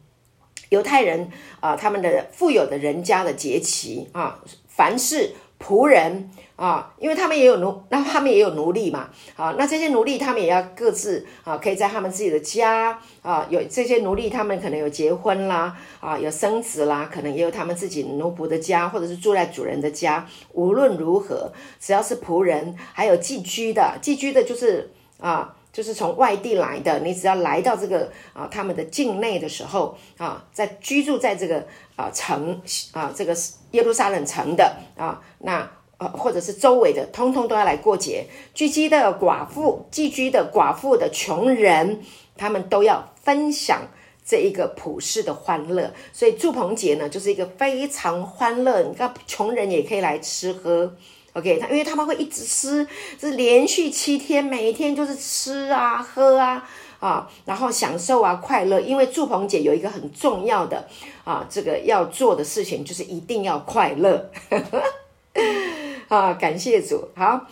[0.69, 5.31] 犹太人啊，他们的富有的人家的节期啊，凡是。
[5.59, 20.27] 仆人啊，因为他们也有奴，那他们也有奴隶嘛，啊，那这些奴隶他们也要各自啊，可以在他们自己的家啊，有这些奴隶，他们可能有结婚啦，啊，有生子啦，可能也有他们自己奴仆的家，或者是住在主人的家。
[20.53, 32.59] 无论如何，只要是仆人，还有寄居的，寄居的就是啊，就是从外地来的，你只要来到这个啊他们的境内的时候啊，在居住在这个啊城
[32.93, 33.35] 啊这个。
[33.71, 38.25] 耶路撒冷城的啊，那呃，或者是周围的，通通都要来过节。
[38.53, 42.01] 聚居的寡妇、寄居的寡妇的穷人，
[42.35, 43.81] 他们都要分享
[44.25, 45.93] 这一个普世的欢乐。
[46.13, 48.81] 所以祝棚节呢，就是一个非常欢乐。
[48.83, 50.93] 你看，穷人也可以来吃喝。
[51.33, 52.87] OK，他因为他们会一直吃，
[53.19, 56.69] 是连续七天，每一天就是吃啊、喝啊。
[56.99, 60.87] 啊，然后享受啊，快乐，因为祝鹏姐有一个很重要的
[61.23, 64.31] 啊，这个要做的事情就是一定要快乐。
[66.07, 67.09] 啊，感谢主。
[67.15, 67.45] 好，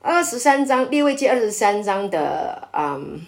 [0.00, 3.20] 二十三章列位记二十三章的嗯，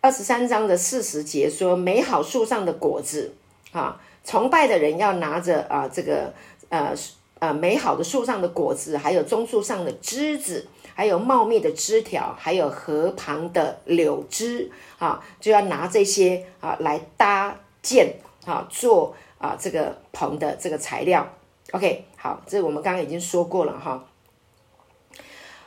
[0.00, 3.34] 二十三章的四十节说，美好树上的果子
[3.72, 6.32] 啊，崇拜的人要拿着啊，这个
[6.68, 6.92] 呃
[7.38, 10.66] 呃美好的树上的果子，还有棕树上的枝子。
[10.92, 21.26] 还有茂密的枝条，还有河旁的柳枝啊，就要拿这些啊来搭建啊，做啊这个棚的这个材料。
[21.72, 24.04] OK，好，这我们刚刚已经说过了哈。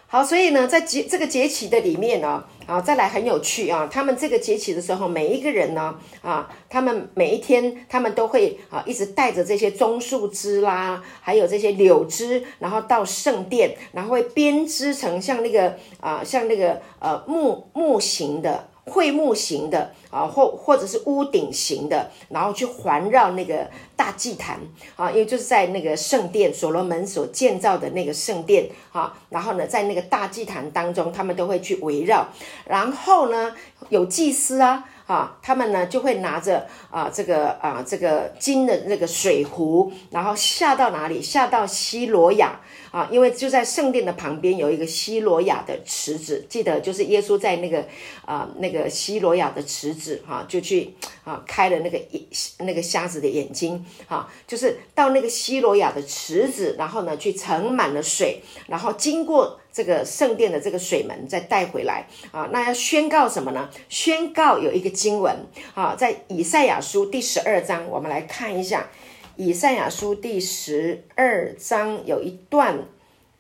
[0.06, 3.90] 好，所以呢，在节这个节气的里面呢，啊，再来很有趣啊。
[3.92, 24.60] 他们这个节气的时候，每一个人呢，啊，他们每一天，他们都会啊，一直带着这些棕树枝啦，还有这些柳枝，然后到圣殿，然后会编织成像那个啊，像那个呃木木形的桧木型的啊，或或者是屋顶型的，然后去环绕那个大祭坛
[24.96, 32.28] 啊，因为就是在那个圣殿，所罗门所建造的那个圣殿啊，然后呢，在那个大祭坛当中，他们都会去围绕，
[32.66, 33.56] 然后呢，
[33.90, 34.90] 有祭司啊。
[35.06, 41.22] 啊，他们呢就会拿着啊这个啊这个金的那个水壶，然后下到哪里？
[41.22, 42.60] 下到西罗亚
[42.92, 47.86] 啊，因为就在圣殿的旁边有一个西罗亚的池子，记得就是耶稣在那个
[48.26, 52.24] 啊那个西罗亚的池子哈，就去啊开了那个眼
[52.60, 59.60] 那个瞎子的眼睛哈，就是到那个西罗亚的池子，然后呢去盛满了水，然后经过。
[59.74, 63.68] 这个圣殿的这个水门再带回来啊，那要宣告什么呢？
[63.90, 65.36] 宣告有一个经文
[65.74, 68.88] 啊，在以赛亚书第十二章，我们来看一下
[69.36, 72.78] 以赛亚书第十二章有一段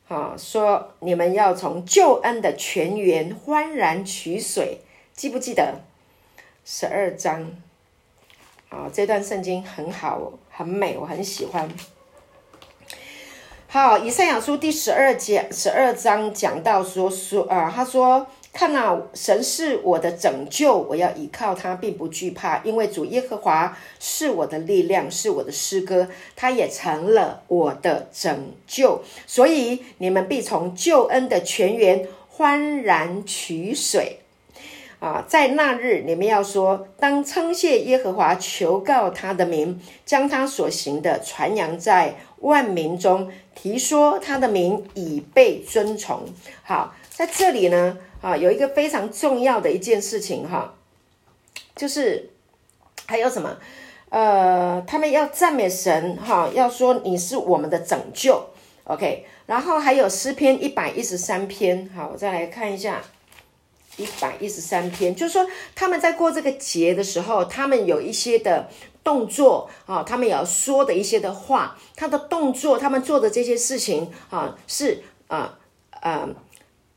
[0.07, 4.79] 啊，说你们要从救恩的泉源欢然取水，
[5.13, 5.81] 记不记得？
[6.65, 7.51] 十二章
[8.69, 11.69] 啊，这段圣经很好，很美，我很喜欢。
[13.73, 29.01] 好，以赛亚书第十二节十二章讲到说说啊，他说：“看呐，神是我的拯救，我要依靠他，并不惧怕，因为主耶和华是我的力量，是我的诗歌，他也成了我的拯救。
[29.25, 34.19] 所以你们必从救恩的泉源欢然取水
[34.99, 35.25] 啊！
[35.27, 46.25] 在那日，你们要说：当称谢耶和华，求告他的名，将他所行的传扬在万民中。”提说他的名已被尊崇。
[46.63, 50.73] 好，在这里呢，啊，有一个非常重要的一件事情哈，
[51.75, 52.31] 就是
[53.05, 53.55] 还有什么？
[54.09, 58.43] 呃，他们要赞美神哈，要说你是我们的拯救。
[58.85, 61.87] OK，然后还有诗篇一百一十三篇。
[61.95, 63.03] 好，我再来看一下
[63.97, 68.67] 一百一十三篇，就是说他们在过这个节的时候，他们有一些的。
[69.03, 75.57] 动作啊，他们也要说的一些的话，他的动作，他们做的这些事情啊，是啊
[76.01, 76.29] 啊。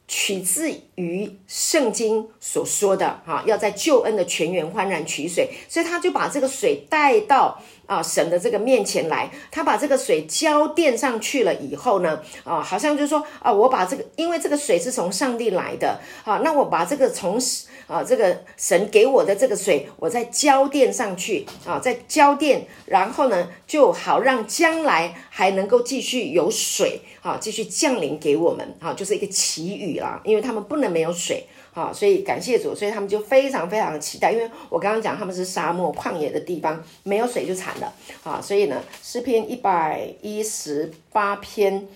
[0.08, 17.40] 取自于圣经所说的哈，要在救恩的泉源欢然取水，所以他就把这个水带到啊神的这个面前来，他把这个水浇垫上去了以后呢，啊，好像就是说啊，我把这个，因为这个水是从上帝来的啊，那我把这个从
[17.88, 29.96] 啊这个神给我的这个水，我再浇垫上去啊，再浇垫，然后呢，就好让将来还能够继续有水啊，继续降临给我们啊，就是一个祈雨。
[29.96, 34.32] 啦，因为他们不能没有水，啊，所以感谢主，所以他们就非常非常的期待。
[34.32, 37.92] 因为我刚刚讲他们是沙漠旷野的地方，没有水就惨了，
[38.24, 41.86] 啊，所以呢，诗篇一百一十八篇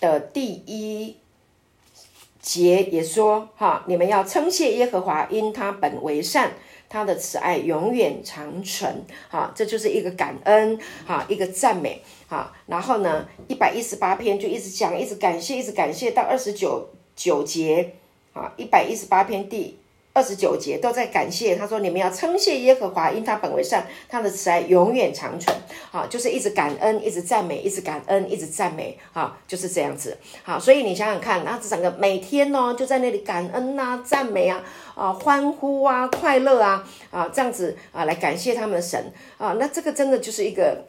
[0.00, 1.16] 的第一
[2.40, 6.50] 节也说，哈，你们要称谢耶和华，因他本为善，
[6.88, 16.88] 他的慈爱永远长存，哈，这就是一个感恩，哈，一个赞美，哈，然后呢，一百一十八篇就一直讲，一直感谢，一直感谢到二十九。
[17.14, 17.94] 九节
[18.32, 19.78] 啊，一百一十八篇第
[20.14, 21.56] 二十九节都在感谢。
[21.56, 25.56] 他说：“你们要称谢耶和华，因他本为善，他的慈爱永远长存。”
[25.90, 28.98] 啊，就是一直感恩，一直赞美，一直感恩，一直赞美。
[29.12, 30.16] 啊，就是这样子。
[30.42, 34.62] 好，所以你想想看，那整个每天呢，就在那里感恩呐、赞美啊、
[34.94, 39.56] 啊欢呼啊、快乐啊啊这样子啊来感谢他们的神啊。
[39.58, 40.84] 那这个真的就是一个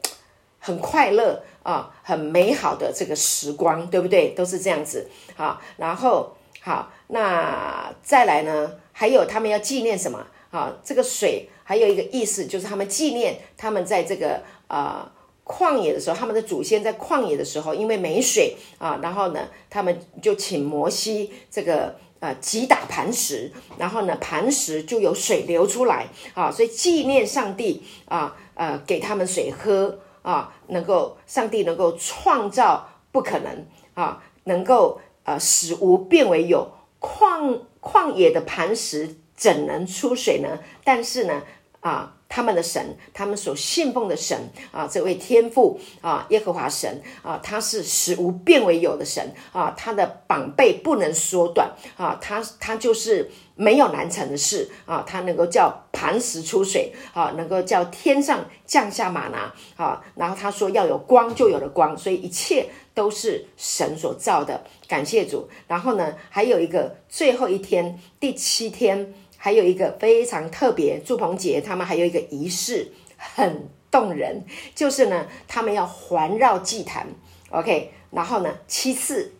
[0.59, 4.29] 很快乐啊、很美好的这个时光，对不对？
[4.29, 5.09] 都是这样子。
[5.35, 8.71] 好，然后好，那再来呢？
[8.91, 10.25] 还有他们要纪念什么？
[10.49, 15.07] 啊，这个水还有一个意思，就是他们纪念他们在这个呃
[15.45, 34.99] 旷野的时候，他们的祖先在旷野的时候，因为没水啊，然后呢，他们就请摩西这个呃击打磐石，然后呢，磐石就有水流出来啊，所以纪念上帝啊，呃，给他们水喝啊，能够上帝能够创造不可能啊，能够。
[35.25, 36.69] 呃，使无变为有，
[37.03, 40.59] 旷旷野的磐石怎能出水呢？
[40.85, 41.43] 但是呢，
[41.81, 44.35] 啊，他们的神，他们所信奉的神
[44.71, 62.67] 啊，这位天父啊，耶和华神啊，他是使无变为有的神啊，他的膀背不能缩短啊，他他就是没有难成的事啊，他能够叫磐石出水啊，能够叫天上降下马拿啊，然后他说要有光，就有了光，所以一切。
[62.95, 65.49] 都是神所造的，感谢主。
[65.67, 77.05] 然后呢，还有一个最后一天，第七天，还有一个非常特别，祝棚节他们还有一个仪式，很动人，就是呢，他们要环绕祭坛
[77.49, 79.33] ，OK，然后呢，七次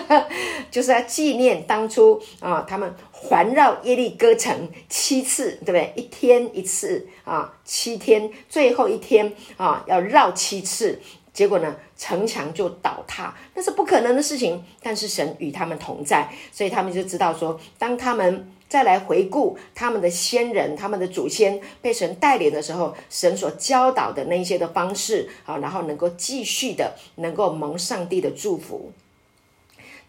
[0.70, 5.94] 就是要纪念当初啊，他们环绕耶利哥城七次，对不对？
[5.96, 11.00] 一天一次啊，七天，最后一天啊，要绕七次。
[11.32, 14.62] 结果呢，城墙就倒塌，那是不可能的事情。
[14.82, 28.92] 但是神与他们同在，所以他们就知道说，当他们再来回顾他们的先人、他们的祖先被神带领的时候，神所教导的那些的方式啊，然后能够继续的能够蒙上帝的祝福。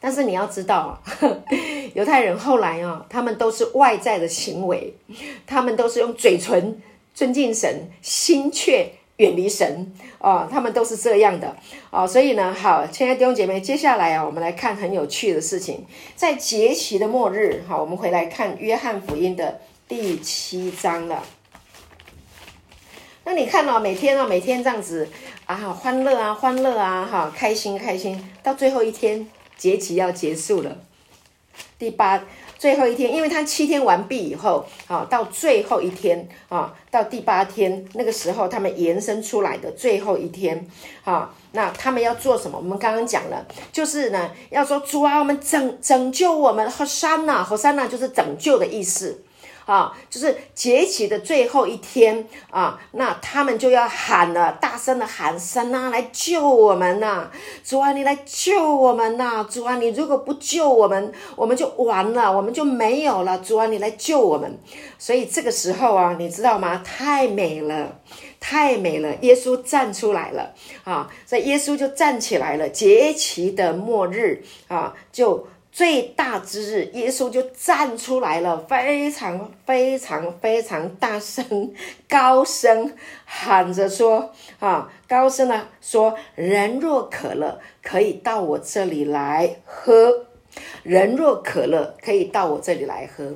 [0.02, 1.02] 但是你要知道，
[1.96, 4.94] 犹太人后来啊，他们都是外在的行为，
[5.48, 6.82] 他们都是用嘴唇
[7.14, 8.92] 尊敬神，心却。
[9.20, 11.56] 远离神哦，他们都是这样的
[11.92, 19.60] 哦，所以呢，好，亲爱的弟兄姐妹，接下来啊，我们来看很有趣的事情，在节期的末日，好，我们回来看约翰福音的
[19.90, 21.22] 第七章了。
[23.26, 25.10] 那你看到每天啊，每天这样子
[25.46, 30.78] 啊，欢乐啊，欢乐啊，哈，开心开心，到最后一天节期要结束了，
[31.78, 32.24] 第八。
[32.60, 40.68] 最后一天，因为他七天完毕以后，啊，到最后一天，啊，到第八天那个时候，他们延伸出来的最后一天，
[41.06, 42.58] 啊，那他们要做什么？
[42.58, 49.24] 我们刚刚讲了，就是呢，要说主啊，我们拯拯救我们，和山呐，和山呐，就是拯救的意思。
[49.70, 57.30] 啊，就是节期的最后一天啊，那他们就要喊了，大声的喊声啊，来救我们呐！
[57.64, 59.46] 主啊，你来救我们呐！
[59.48, 63.38] 主啊，你如果不救我们，我们就完了，我们就没有了。
[63.38, 64.58] 主啊，你来救我们！
[64.98, 66.82] 所以这个时候啊，你知道吗？
[66.84, 68.00] 太美了，
[68.40, 69.16] 太美了！
[69.22, 70.52] 耶稣站出来了
[70.84, 72.68] 啊，所以耶稣就站起来了。
[72.68, 75.48] 节期的末日啊，就。
[75.72, 81.72] 最大之日，耶稣就站出来了，非常非常非常大声、
[82.08, 82.92] 高声
[83.24, 90.26] 喊着说：“啊，高声的说，人若渴了，可以到我这里来喝；
[90.84, 93.36] 人若渴了，可以到我这里来喝。”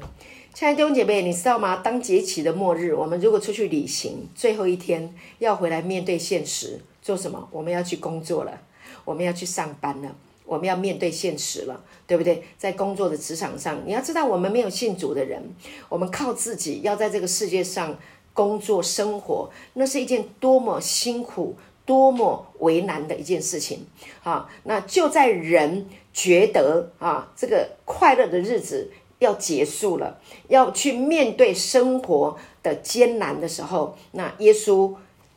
[0.53, 1.77] 亲爱的弟兄姐妹，你知道吗？
[1.83, 7.47] 当节期的末日，我们如果出去旅行，最后一天要回来面对现实，做什么？
[7.51, 8.59] 我们要去工作了，
[9.05, 10.15] 我们要去上班了。
[10.45, 12.43] 我们要面对现实了，对不对？
[12.57, 15.41] 在工作的职场上，你要知道，我们没有信主的人，
[15.89, 17.97] 我们靠自己要在这个世界上
[18.33, 23.85] 工作生活，那是一件多么辛苦、多么为难的一件事情
[24.23, 24.49] 啊！
[24.63, 30.19] 那就在人觉得啊，这个快乐的日子要结束了，
[30.49, 34.93] 要去面对生活的艰难的时候，那耶稣。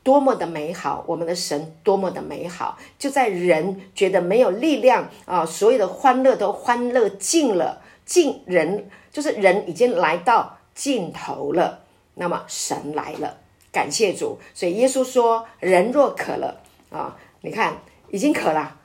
[0.07, 11.81] 多么的美好，我们的神多么的美好，就在人觉得没有力量啊，所有的欢乐都欢乐尽了，尽人就是人已经来到尽头了，
[12.15, 13.39] 那么神来了，
[13.73, 14.39] 感谢主。
[14.55, 17.79] 所以耶稣说：“人若渴了啊，你看
[18.13, 18.77] 已经渴了，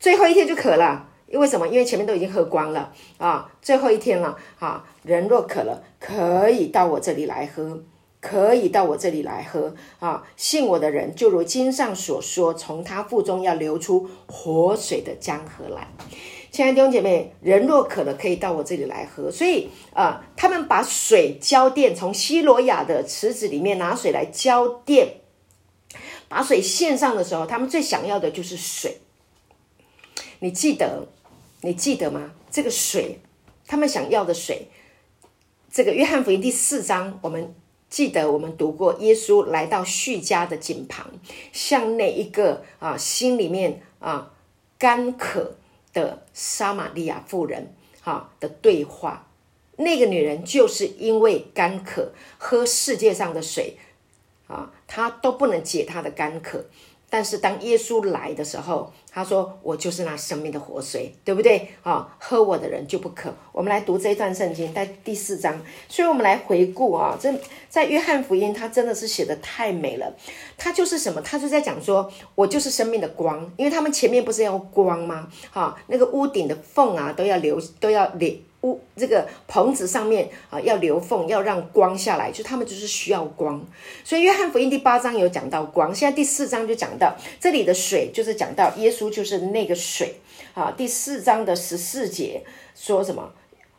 [0.00, 1.68] 最后一天就渴了，因为什么？
[1.68, 7.84] 因为前面都已经喝光了啊，最后一天了啊，人若渴了，可以到我这里来喝。”
[8.28, 10.26] 可以到我这里来喝啊！
[10.36, 15.86] 信我的人，就如经上所说，从他腹中要流出活水的江河来。
[16.50, 19.30] 亲爱的弟兄姐妹，人若渴了，可以到我这里来喝。
[19.30, 25.20] 所以啊，他们把水浇电，从希罗亚的池子里面拿水来浇电，
[26.28, 28.98] 把水献上的时候，他们最想要的就是水。
[30.40, 31.06] 你记得，
[31.60, 32.32] 你记得吗？
[32.50, 33.20] 这个水，
[33.68, 34.66] 他们想要的水，
[35.70, 37.54] 这个约翰福音第四章，我们。
[37.96, 41.12] 记得我们读过，耶稣来到叙家的井旁，
[41.50, 44.34] 向那一个啊心里面啊
[44.76, 45.54] 干渴
[45.94, 49.26] 的撒玛利亚妇人哈的对话。
[49.78, 53.78] 那个女人就是因为干渴，喝世界上的水
[54.46, 56.66] 啊，她都不能解她的干渴。
[57.08, 61.68] 但是当耶稣来的时候，他说：“我就是那生命的活水，对不对？
[61.82, 65.58] 啊，喝我的人就不渴。”我们来读这一段圣经，在第四章。
[65.88, 67.32] 所以我们来回顾啊，这
[67.68, 70.14] 在约翰福音，他真的是写的太美了。
[70.58, 71.20] 他就是什么？
[71.22, 75.28] 他就在讲说：“我就是生命的光。”因为他们前面不是要光吗？
[75.50, 78.32] 哈，那个屋顶的缝啊，都要留，都要留。
[78.66, 83.64] 屋这个棚子上面啊，要留缝，要让光下来，就他们就是需要光。
[84.02, 90.16] 所以约翰福音第八章有讲到光，现在第四章就讲到这里的水，就是讲到耶稣就是那个水
[90.54, 90.72] 啊。
[90.76, 92.42] 第四章的十四节
[92.74, 93.32] 说什么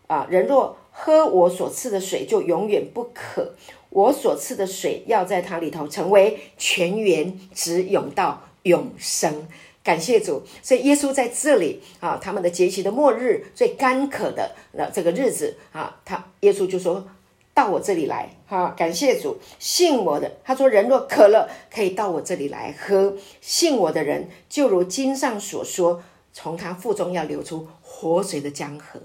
[0.08, 0.26] 啊？
[0.30, 3.54] 人若喝我所赐的水，就永远不渴。
[3.90, 9.48] 我所赐的水要在它里头成为泉源，直涌到永生。
[9.88, 17.08] 感谢主，所以耶稣在这里啊，他们的节期的末日最干渴的那这个日子啊，他耶稣就说
[17.54, 29.00] 到我这里来哈，感谢主，信我的，他说人若渴了，可以到我这里来喝，信我的人就如经上所说，从他腹中要流出活水的江河。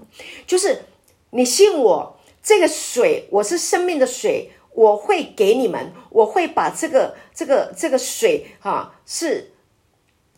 [0.45, 0.81] 就是
[1.29, 9.52] 你信我，这个水我是生命的水，我会给你们，我会把这个这个这个水哈，是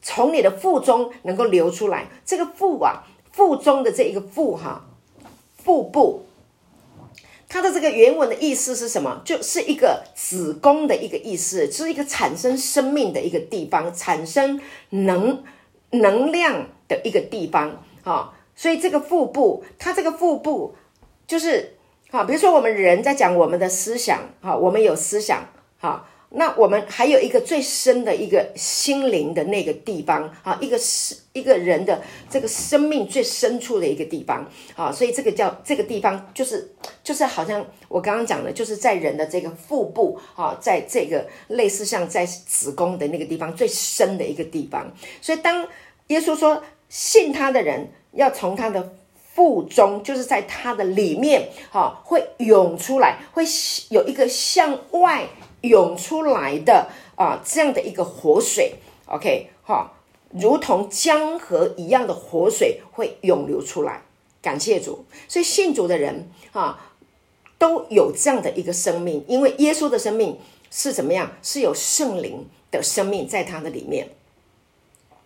[0.05, 2.05] 从你的腹中能够流出来。
[2.23, 4.85] 这个腹啊，腹中的这一个腹哈，
[5.57, 6.27] 腹部。
[7.49, 9.23] 它的这个原文的意思是什么？
[9.25, 15.43] 就是一个子宫的一个意思，是一个产生生命的一个地方，产生能
[15.89, 18.31] 能量的一个地方啊。
[18.55, 20.75] 所以这个腹部，它这个腹部
[21.25, 21.77] 就是
[22.11, 25.49] 啊，比如说我们人在讲我们的思想啊，我们有思想
[25.81, 26.07] 啊。
[26.37, 44.91] 那我们还有一个最深的一个心灵的那个地方啊，一个是一个人的这个生命最深处的一个地方啊，所以这个叫这个地方就是就是好像我刚刚讲的，就是在人的这个腹部啊，在这个类似像在子宫的那个地方最深的一个地方。
[45.21, 45.65] 所以当
[46.07, 48.93] 耶稣说信他的人要从他的
[49.33, 53.45] 腹中，就是在他的里面哈，会涌出来，会
[53.89, 55.25] 有一个向外。
[55.67, 58.75] 涌出来的啊，这样的一个活水
[59.07, 59.91] ，OK 哈，
[60.29, 64.01] 如同江河一样的活水会涌流出来。
[64.41, 66.91] 感谢主，所以信主的人啊，
[67.57, 70.37] 都有这样的一个生命，因为耶稣的生命
[70.69, 71.31] 是怎么样？
[71.41, 74.09] 是有圣灵的生命在他的里面。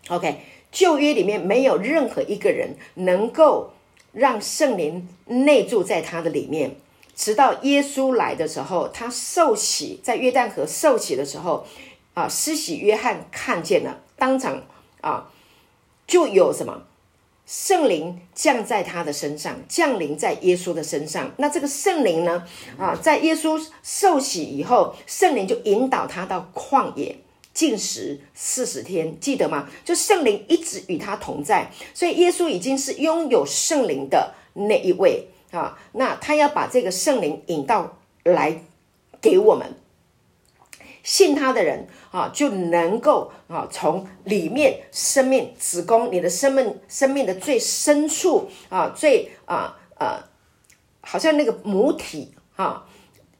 [0.07, 0.39] OK，
[0.71, 3.71] 旧约里面没有任何一个人能够
[4.13, 6.77] 让圣灵内住在他的里面。
[7.19, 11.67] 直到耶稣来的时候，他受洗在约旦河受洗的时候，
[12.13, 14.63] 啊，施洗约翰看见了，当场
[15.01, 15.29] 啊，
[16.07, 16.83] 就有什么
[17.45, 21.29] 圣灵降在他的身上，降临在耶稣的身上。
[21.35, 22.45] 那这个圣灵呢，
[22.77, 27.17] 啊，在耶稣受洗以后，圣灵就引导他到旷野
[27.53, 29.67] 进食四十天，记得吗？
[29.83, 35.27] 就圣灵一直与他同在，所以耶稣已经是拥有圣灵的那一位。
[35.51, 38.61] 啊，那他要把这个圣灵引到来
[39.19, 39.73] 给我们
[41.01, 50.21] 信他的人啊，就能够啊从里面生命子宫，你的生命生命的最深处啊，最啊呃，
[51.01, 52.85] 好像那个母体啊，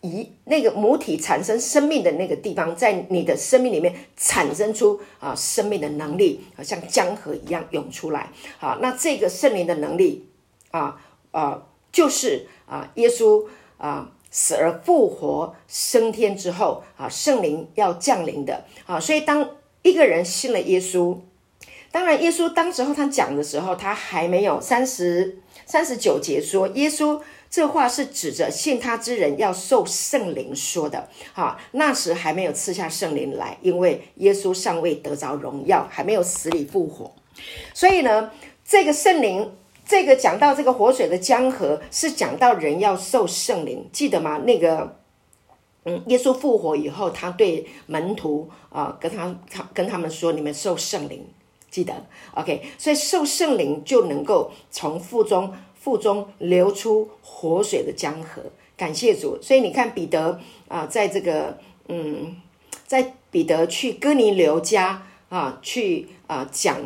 [0.02, 8.32] 以那个母体产生生命的那个地方，在你的生命里面产生出啊生命的能力，好像江河一样涌出来。
[8.58, 10.28] 好，那这个圣灵的能力
[10.72, 11.00] 啊
[11.30, 11.66] 啊。
[11.92, 13.46] 就是啊，耶稣
[13.78, 19.50] 啊死而复活升天之后啊，圣灵要降临的啊，所以当
[19.82, 21.18] 一个人信了耶稣，
[21.92, 27.20] 当然耶稣当时候他讲的时候，他还没有三十三十九节说，耶稣
[27.50, 31.10] 这话是指着信他之人要受圣灵说的。
[31.34, 37.12] 哈，那时还没有赐下圣灵来，因为耶稣尚未得着荣耀，还没有死里复活，
[37.74, 38.30] 所以呢，
[38.64, 39.52] 这个圣灵。
[39.90, 44.38] 这个讲到这个活水的江河，是讲到人要受圣灵，记得吗？
[44.46, 45.00] 那个，
[45.84, 51.26] 嗯，耶稣复活以后，他对门徒啊，跟他他跟他们说：“你们受圣灵，
[51.72, 58.44] 记得，OK。”所以受圣灵就能够从腹中腹中流出活水的江河。
[58.78, 59.42] 感谢主。
[59.42, 62.36] 所以你看彼得啊，在这个嗯，
[62.86, 66.78] 在彼得去哥尼流家啊，去啊讲。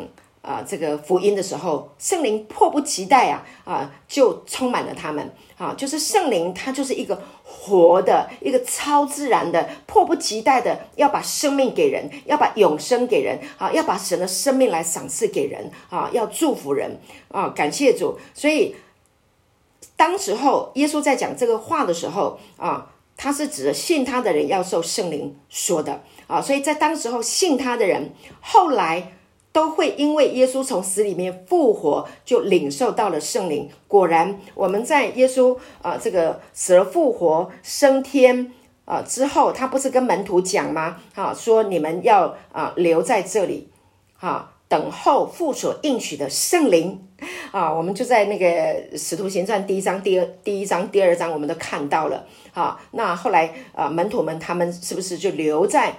[0.44, 18.18] 啊，这个福音的时候，圣灵迫不及待啊啊，就充满了他们啊，就是圣灵，它就是一个活的，一个超自然的，迫不及待的要把生命给人，要把永生给人啊，要把神的生命来赏赐给人啊，要祝福人啊，感谢主。
[18.34, 18.76] 所以
[19.96, 29.12] 当时候耶稣在讲这个话的时候啊，他是指信他的人要受圣灵说的啊，所以在当时候信他的人后来。
[29.54, 33.70] 都会因为耶稣从死里面复活，就领受到了圣灵。
[33.86, 38.52] 果然，我们在耶稣啊这个死而复活升天
[38.84, 40.96] 啊之后，他不是跟门徒讲吗？
[41.14, 43.68] 哈，说你们要啊留在这里，
[44.16, 47.06] 哈，等候父所应许的圣灵
[47.52, 47.72] 啊。
[47.72, 52.26] 我们就在那个使徒行传第一章、第二第一章、第二章，我们都看到了。
[52.52, 55.94] 哈，那后来啊门徒们他们是不是就留在？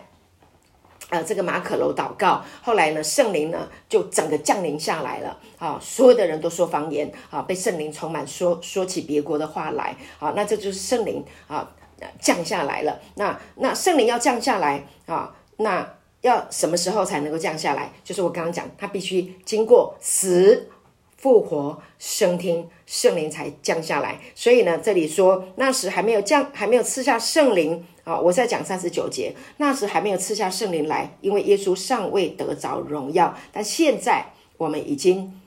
[1.16, 11.72] 呃，这个马可楼祷告，后来呢，圣灵呢就整个降临下来了，啊，所有的人都说方言，啊，被圣灵充满，说说起别国的话来，啊，那这就是圣灵啊
[12.20, 13.00] 降下来了。
[13.16, 15.90] 那那圣灵要降下来啊，那
[16.20, 17.94] 要什么时候才能够降下来？
[18.04, 20.68] 就是我刚刚讲，他必须经过死、
[21.16, 24.20] 复活、升天，圣灵才降下来。
[24.36, 27.86] 所以呢，这里说那时还没有降，还没有赐下圣灵。
[28.06, 33.36] 啊，我在讲三十九节，那时还没有赐下圣灵来，因为耶稣尚未得着荣耀。
[33.52, 35.42] 但现在我们已经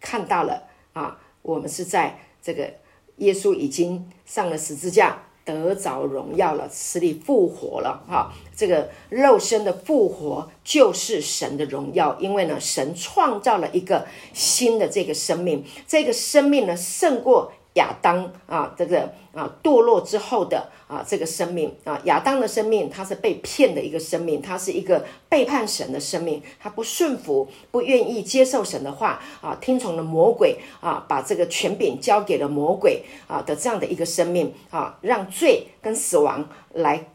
[0.00, 2.74] 看到了啊，我们是在这个
[3.18, 5.22] 耶稣已经上了十字架。
[5.46, 8.32] 得着荣耀了，死里复活了，哈！
[8.56, 17.52] 这个肉身的复活就是神的荣耀，因为呢，神创造了一个新的这个生命，这个生命呢胜过。
[17.76, 37.06] 亚当啊，这个啊堕落之后的啊这个生命啊，亚当的生命，他是被骗的一个生命，他是一个背叛神的生命，他不顺服，不愿意接受神的话啊，听从了魔鬼啊，把这个权柄交给了魔鬼啊的这样的一个生命啊，让罪跟死亡来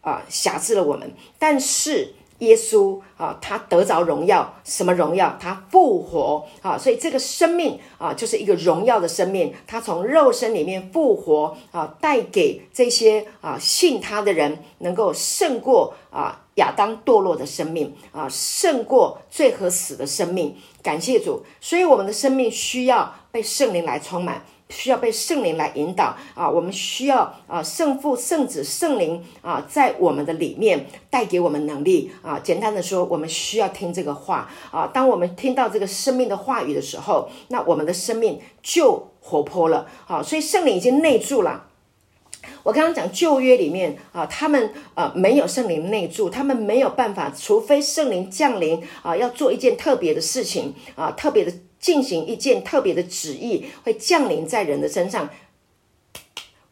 [0.00, 2.14] 啊辖制了我们，但是。
[2.40, 5.36] 耶稣啊，他得着荣耀，什么荣耀？
[5.40, 9.54] 他复活啊，所以这个生命啊，就是一个荣耀的生命。
[9.66, 20.56] 他从肉身里面复活啊，带给这些啊信他的人，能够胜过啊亚当堕落的生命啊，胜过罪和死的生命。
[20.82, 24.42] 感谢主，所以我们的生命需要被圣灵来充满。
[24.70, 26.48] 需要被圣灵来引导啊！
[26.48, 32.38] 我们需要啊，圣父、圣子、圣灵啊，在我们的里面带给我们能力啊。
[32.38, 34.86] 简单的说，我们需要听这个话啊。
[34.86, 40.22] 当我们听到这个生命的话语的时候，那我们的生命就活泼了啊。
[40.22, 41.66] 所以圣灵已经内住了。
[42.62, 51.52] 我刚刚讲旧约里面啊，他们呃没有圣灵内住，他们没有办法，除非圣灵降临啊，要做一件特别的事情啊，特别的。
[51.80, 55.30] 进行一件特别的旨意，会降临在人的身上。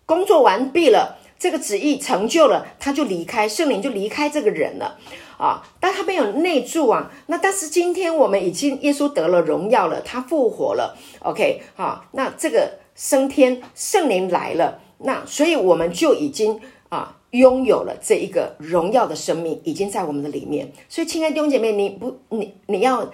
[0.05, 4.99] 工作完毕了，这个旨意成就了，他就离开，圣灵就离开这个人了
[5.39, 5.63] 啊！
[5.81, 7.11] 但他没有内住啊。
[7.27, 10.97] 那但是今天我们已经耶稣得了荣耀了，他复活了。
[11.21, 20.73] OK，好，那这个升天圣灵来了，那所以我们就已经啊拥有了这一个荣耀的生命，已经在我们的里面。
[20.89, 23.11] 所以，亲爱的弟兄姐妹，你不，你你要。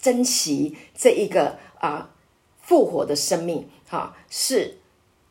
[0.00, 2.10] 珍惜这一个啊
[2.60, 4.78] 复活的生命，哈，是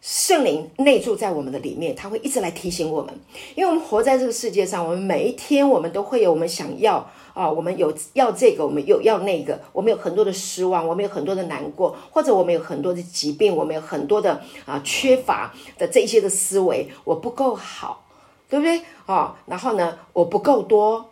[0.01, 3.19] 圣灵内住在我们的里面，他会一直来提醒我们，
[3.55, 18.05] 因为我们活在这个世界上，我们每一天我们都会有我们想要啊，我们有要这个，我们有要那个，我们有很多的失望，我们有很多的难过，或者我们有很多的疾病，我们有很多的啊缺乏的这些的思维，我不够好，
[18.47, 19.35] 对不对啊？
[19.47, 21.09] 然后呢，我不够多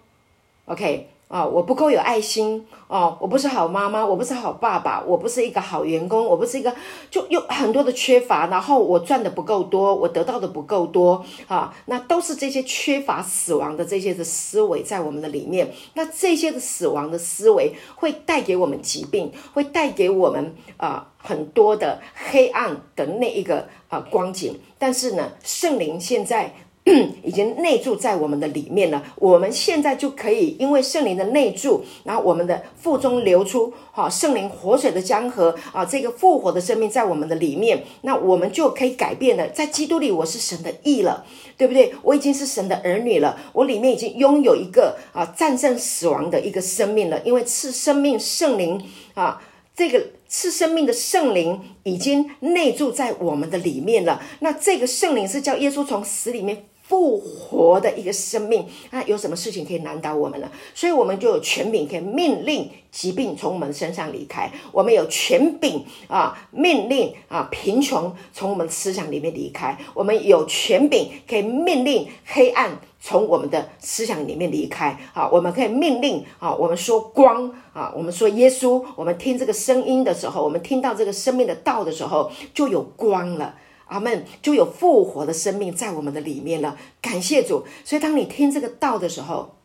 [0.66, 1.10] ，OK。
[1.34, 6.72] 啊，我不够有爱心哦，我不是好妈妈，我不是好爸爸，我不是一个好员工，我不是一个，
[7.10, 26.54] 就有很多的缺乏，然后我赚的不够多，我得到的不够多啊，那都是这些缺乏死亡的这些的思维在我们的里面，那这些的死亡的思维会带给我们疾病，会带给我们啊很多的黑暗的那一个啊光景，但是呢，圣灵现在。
[27.24, 39.48] 已经内住在我们的里面了，我们现在就可以因为圣灵的内住，然后我们的腹中流出哈圣灵活水的江河啊，这个复活的生命在我们的里面，那我们就可以改变了。
[39.48, 41.26] 在基督里，我是神的义了，
[41.58, 41.94] 对不对？
[42.02, 49.42] 我已经是神的儿女了，我里面已经拥有一个啊战胜死亡的一个生命了，因为赐生命圣灵啊，
[49.74, 54.22] 这个赐生命的圣灵已经内住在我们的里面了。
[54.42, 56.66] 那这个圣灵是叫耶稣从死里面。
[56.84, 60.52] 复活的一个生命，那有什么事情可以难倒我们呢？
[60.76, 75.00] 所以，我们就有权柄可以命令疾病从我们身上离开；我们有权柄啊，命令啊贫穷从我们思想里面离开；我们有权柄可以命令黑暗从我们的思想里面离开。
[75.14, 83.56] 啊，我们可以命令啊，我们说光啊，我们说耶稣，我们听这个声音的时候，我们听到这个生命的道的时候，就有光了。
[83.88, 86.78] 阿门，就有复活的生命在我们的里面了。
[87.02, 87.66] 感谢主。
[87.84, 89.56] 所以，当你听这个道的时候，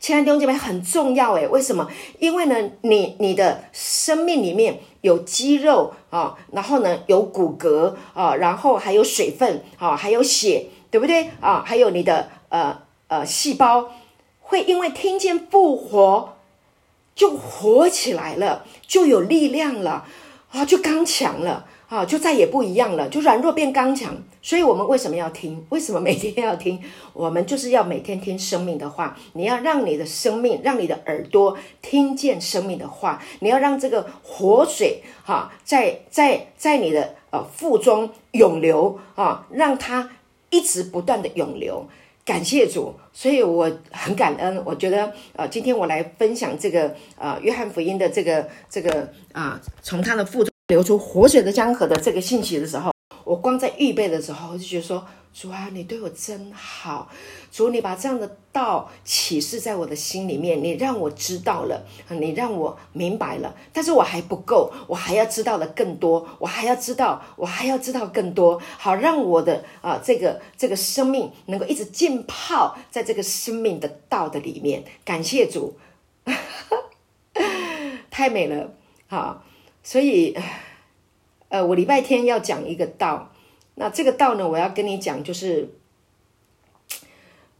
[0.00, 1.90] 亲爱的弟兄姐妹很重要诶，为什么？
[2.18, 11.62] 因为呢，你你的生命里面有肌肉啊，然后呢有骨骼啊，然后还有水分啊，还有血，对不对啊？
[11.66, 13.90] 还有你的呃呃细胞，
[14.40, 16.36] 会因为听见复活
[17.14, 20.06] 就活起来了，就有力量了
[20.52, 21.66] 啊，就刚强了。
[21.88, 24.16] 啊，就再也不一样了，就软弱变刚强。
[24.42, 25.64] 所以，我们为什么要听？
[25.70, 26.80] 为什么每天要听？
[27.12, 29.16] 我们就是要每天听生命的话。
[29.34, 33.22] 你要让你的生命，让你的耳朵听见生命的话。
[33.40, 40.10] 你要让这个活水，哈，在在在你的呃腹中涌流啊，让它
[40.50, 41.86] 一直不断的涌流。
[42.24, 44.60] 感谢主，所以我很感恩。
[44.64, 50.55] 我觉得，呃，今天我来分享这个呃约翰福音的这个这个啊，从他的腹中。
[50.68, 52.92] 流出活水的江河的这个信息的时候，
[53.24, 55.06] 我光在预备的时候，我就觉得说。
[55.38, 57.10] 主啊，你对我真好。
[57.52, 63.54] 主，你把这样的道启示在我的心里面，你让我知道了，你让我明白了。
[63.70, 74.84] 但是我还不够，我还要知道的更多，我还要知道，我还要知道更多，好让我的啊这个这个生命能够一直浸泡在这个生命的道的里面。
[75.04, 75.76] 感谢主，
[78.10, 78.72] 太美了。
[79.08, 79.44] 好，
[79.86, 80.36] 所以
[81.48, 83.32] 呃，我礼拜天要讲一个道。
[83.76, 85.70] 那这个道呢，我要跟你讲，就是，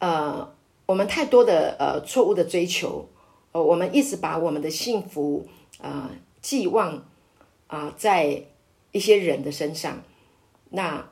[0.00, 0.52] 呃，
[0.86, 3.08] 我们太多的呃错误的追求，
[3.52, 5.46] 呃，我们一直把我们的幸福
[5.80, 6.10] 啊
[6.42, 7.06] 寄望
[7.68, 8.42] 啊在
[8.90, 10.02] 一些人的身上，
[10.70, 11.08] 那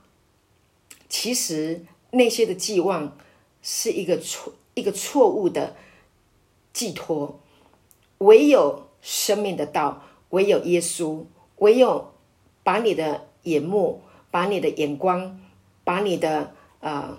[1.09, 3.17] 其实那些的寄望
[3.63, 5.77] 是一个错一个错误的
[6.73, 7.39] 寄托，
[8.19, 10.03] 唯有生命的道，
[10.35, 11.25] 唯有耶稣，
[11.59, 12.13] 唯有
[12.63, 14.03] 把你的眼目。
[14.35, 15.39] 把你的眼光，
[15.85, 17.17] 把你的呃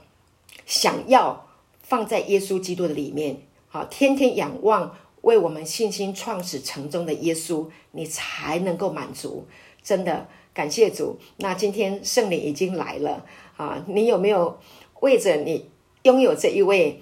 [0.66, 1.47] 想要
[1.80, 3.38] 放在耶稣基督的里面，
[3.70, 9.47] 好，天天仰望为我们信心创始成终的耶稣，你才能够满足。
[9.82, 11.18] 真的感谢主。
[11.38, 14.59] 那今天圣灵已经来了啊，你有没有
[14.99, 15.70] 为着你
[16.03, 16.99] 拥有这一位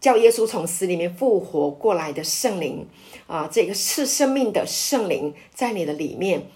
[0.00, 2.86] 叫耶稣从死里面复活过来的圣灵
[3.26, 6.46] 啊，这个是生命的圣灵在你的里面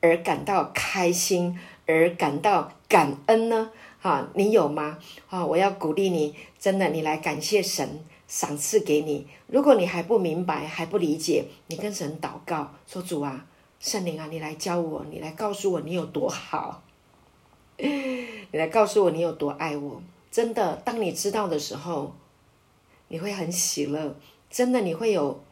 [0.00, 1.58] 而感到开心？
[1.86, 3.70] 而感到感恩呢？
[4.00, 4.98] 哈，你有吗？
[5.28, 9.26] 啊，我要鼓励你，真的，你来感谢神赏赐给你。
[9.48, 13.44] 如果你还不明白，还不理解，你跟神祷告，说主啊，
[13.80, 16.82] 圣灵啊，你来教我，你来告诉我你有多好，
[17.76, 20.00] 你来告诉我你有多爱我。
[20.30, 22.14] 真的，当你知道的时候，
[23.08, 24.16] 你会很喜乐。
[24.50, 25.42] 真的，你会有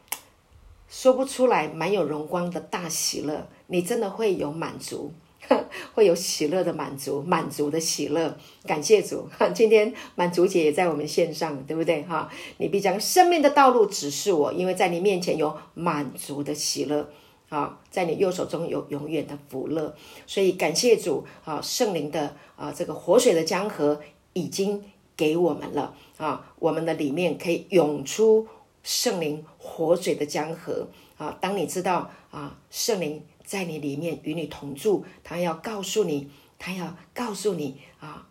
[0.89, 3.49] 说不出来、蛮有荣光的大喜乐。
[3.67, 5.13] 你真的会有满足。
[5.93, 9.29] 会有喜乐的满足，满足的喜乐，感谢主。
[9.53, 12.01] 今天满足姐也在我们线上，对不对？
[12.05, 17.11] 哈，你必将生命的道路指示我，因为在你面前有满足的喜乐，
[17.49, 19.93] 啊，在你右手中有永远的福乐。
[20.29, 24.01] 所以感谢主，啊，圣灵的啊这个活水的江河
[24.35, 24.85] 已经
[25.23, 28.49] 给我们了，啊，我们的里面可以涌出
[28.83, 33.23] 圣灵活水的江河，啊，当你知道啊圣灵。
[33.45, 38.27] 在你里面与你同住，他要告诉你，他要告诉你啊，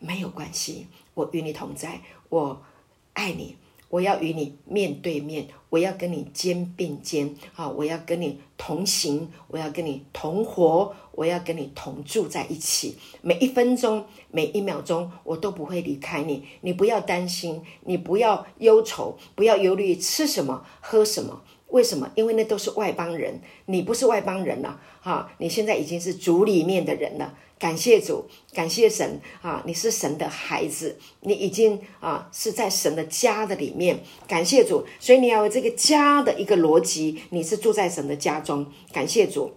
[0.00, 2.60] 没有关系，我与你同在，我
[3.14, 3.56] 爱你，
[3.88, 21.42] 我要与你面对面，我要跟你肩并肩啊，我要跟你同行，我要跟你同活，我要跟你同住在一起，每一分钟，每一秒钟，我都不会离开你，你不要担心，你不要忧愁，不要忧虑吃什么，喝什么。
[21.68, 22.08] 为什么？
[22.14, 25.32] 因为那都是外邦人，你不是外邦人了，哈！
[25.38, 27.34] 你现在已经是主里面的人了。
[27.58, 29.62] 感谢主，感谢神啊！
[29.64, 34.00] 你是神的孩子，你已经啊是在神的家的里面。
[34.28, 38.66] 感谢主，所以你要有这个家的一个逻辑，你是住在神的家中。
[38.92, 39.52] 感谢主。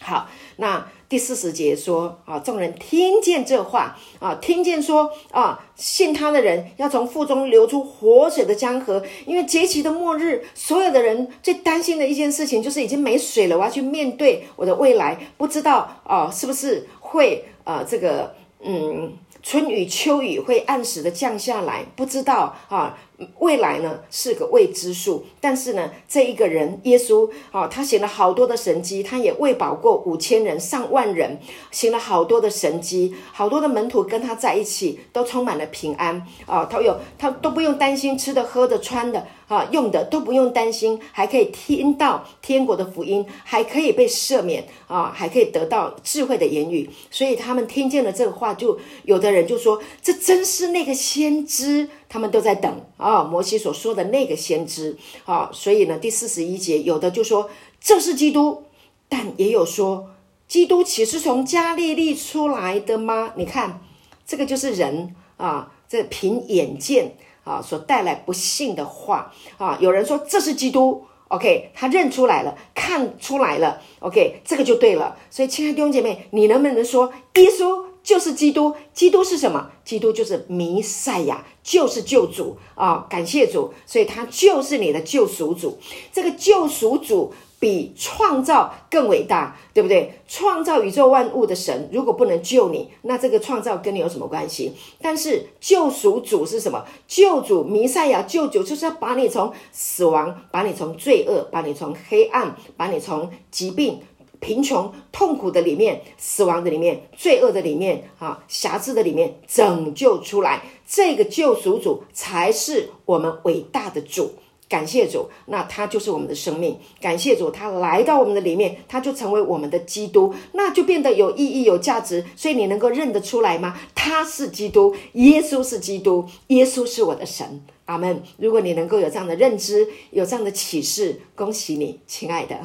[0.00, 9.04] 好，那第四十节说啊，众人听见这话啊，听见说啊，信他的人要从腹中流出活水的江河。
[9.26, 19.12] 因为节期的末日，所有的人最担心的一件事情就是已经没水了，我要去面对我的未来，不知道哦，是不是会呃这个嗯。
[19.44, 22.96] 春雨秋雨会按时的降下来，不知道啊，
[23.40, 25.26] 未来呢是个未知数。
[25.40, 31.40] 但是呢，这一个人耶稣啊，他行了好多的神迹，他也喂饱过五千人、上万人，
[31.72, 36.64] 行了好多的神迹，好多的门徒跟他在一起，都充满了平安啊。
[36.66, 39.26] 他有他都不用担心吃的、喝的、穿的。
[39.52, 46.88] 啊，用的都不用担心，还可以听到天国的福音，还可以被赦免啊，还可以得到智慧的言语。
[47.10, 54.96] 所以他们听见了这个话，就有的人就说：“这真是那个先知。”他们都在等啊，摩西所说的那个先知
[55.26, 55.50] 啊。
[55.52, 58.62] 所以呢，第四十一节有的就说这是基督，
[59.10, 60.08] 但也有说
[60.48, 63.34] 基督岂是从加利利出来的吗？
[63.36, 63.82] 你看，
[64.26, 67.16] 这个就是人啊，这凭眼见。
[67.44, 75.16] 啊，所带来不幸的话啊，有人说这是基督，OK，他认出来了，看出来了，OK，这个就对了。
[75.30, 78.74] 所以，亲爱的弟兄姐妹，你能不能说耶稣就是基督？
[78.92, 79.70] 基督是什么？
[79.84, 83.06] 基督就是弥赛亚，就是救主啊！
[83.08, 85.78] 感谢主，所以他就是你的救赎主。
[86.12, 87.32] 这个救赎主。
[87.62, 90.12] 比创造更伟大，对不对？
[90.26, 94.72] 创造宇宙万物的神，如果不能救你，那这个创造跟你有什么关系？
[95.00, 96.84] 但是救赎主是什么？
[97.06, 104.00] 救主弥赛亚，救主就是要把你从死亡，把你从罪恶，把你从黑暗，把你从疾病
[104.40, 110.64] 贫穷、痛苦的里面、死亡的里面、罪恶的里面啊、瑕疵的里面拯救出来。
[110.84, 114.32] 这个救赎主才是我们伟大的主。
[114.72, 116.78] 感谢主，那他就是我们的生命。
[116.98, 122.24] 感谢主，他来到我们的里面，他就成为我们的基督，那就变得有意义、有价值。
[122.34, 123.78] 所以你能够认得出来吗？
[123.94, 127.62] 他是基督，耶稣是基督，耶稣是我的神。
[127.84, 128.22] 阿门。
[128.38, 132.58] 如果你能够有这样的认知，有这样的启示，恭喜你，亲爱的，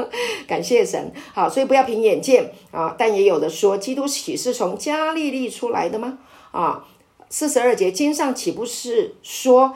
[0.46, 1.10] 感谢神。
[1.32, 2.94] 好，所以不要凭眼见啊。
[2.98, 6.18] 但也有的说，基督启示从加利利出来的吗？
[6.50, 6.84] 啊，
[7.30, 9.74] 四十二节经上岂不是说？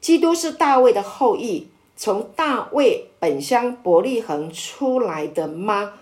[0.00, 5.92] 基督是大卫的后裔，从大卫本乡伯利恒出来的吗？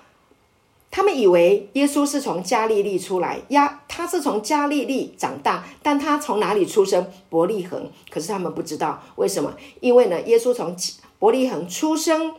[0.91, 7.07] 他们以为耶稣是从加利利出来呀，他是从加利利长大，但他从哪里出生？
[7.29, 7.91] 伯利恒。
[8.09, 9.53] 可是他们不知道为什么？
[9.81, 10.75] 因为呢，耶稣从
[11.19, 12.33] 伯利恒出生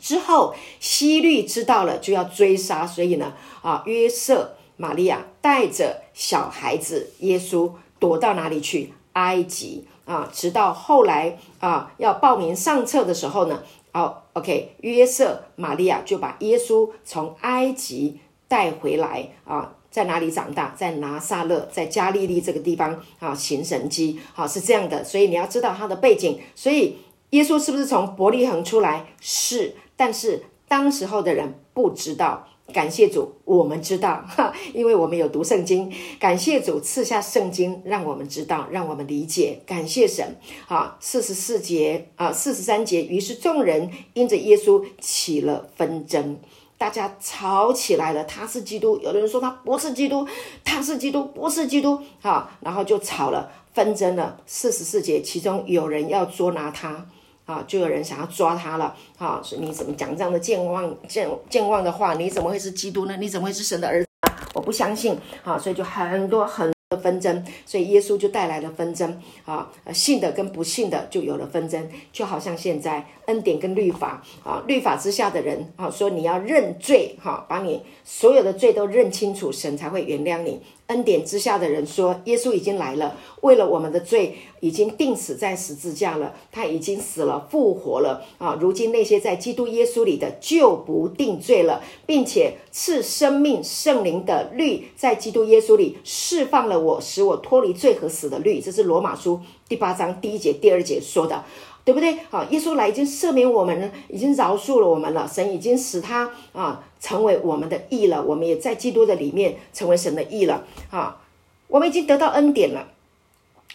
[0.00, 7.70] 之后，希律知道了就要追杀，所以呢，啊，约瑟、玛利亚带着小孩子耶稣
[8.00, 8.94] 躲到哪里去？
[9.12, 9.84] 埃及。
[10.04, 20.74] 啊，直到后来啊，要报名上册的时候呢，哦，OK，约瑟、玛利亚就把耶稣从埃及带回来啊，在哪里长大？
[20.76, 25.04] 在拿撒勒，在加利利这个地方啊，行神迹，好是这样的。
[25.04, 26.40] 所以你要知道他的背景。
[26.54, 26.98] 所以
[27.30, 29.06] 耶稣是不是从伯利恒出来？
[29.20, 32.46] 是，但是当时候的人不知道。
[32.72, 35.92] 感谢主，我们知道， 哈，因为我们有读圣经。
[36.18, 39.60] 感谢主赐下圣经，让我们知道，让我们理解。
[39.66, 40.36] 感谢神，
[40.68, 43.02] 啊，四十四节啊，四十三节。
[43.02, 46.38] 于是众人因着耶稣起了纷争，
[46.78, 48.24] 大家吵起来了。
[48.24, 50.26] 他是基督，有的人说他不是基督，
[50.64, 54.40] 他是基督，不是基督，哈，然后就吵了，纷争了。
[54.46, 57.06] 四十四节，其中有人要捉拿他。
[57.50, 62.14] 啊，就有人想要抓他了，啊，所以你怎么讲这样的健忘、健健忘的话？
[62.14, 63.16] 你怎么会是基督呢？
[63.16, 64.08] 你怎么会是神的儿子？
[64.54, 66.74] 我不相信，啊，所以就很多很多。
[67.00, 80.60] 纷争，所以耶稣就带来了纷争啊，信的跟不信的就有了纷争，就好像现在恩典跟律法啊，律法之下的人啊，说你要认罪哈，把你所有的罪都认清楚，神才会原谅你。
[80.90, 88.58] 恩典之下的人说，耶稣已经来了，为了我们的罪已经定死在十字架了，他已经死了复活了啊！
[88.60, 96.80] 如今那些在基督耶稣里的就不定罪了，并且赐生命圣灵的律在基督耶稣里释放了。
[96.80, 101.44] 我使我脱离罪和死的律，这是罗马书第八章第一节、第二节说的，
[101.84, 102.18] 对不对？
[102.30, 110.64] 好，耶稣来已经赦免我们了，已经饶恕了我们了，神已经使他啊成为我们的义了，我们也在基督的里面成为神的义了。
[110.90, 111.20] 啊，
[111.66, 112.92] 我们已经得到恩典了，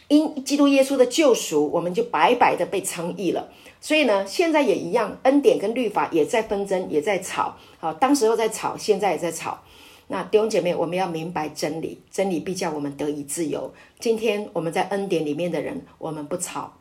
[0.08, 3.50] 因基督耶稣的救赎，我们就白白的被称义了。
[3.82, 7.56] 所以呢，现在也一样，恩典跟律法也在纷争，也在吵。
[7.80, 9.60] 好，当时候在吵，现在也在吵。
[10.08, 13.74] 那弟兄姐妹，我们要明白真理，真理必叫我们得以自由。
[14.00, 16.74] 今天我们在恩典里面的人，我们不吵，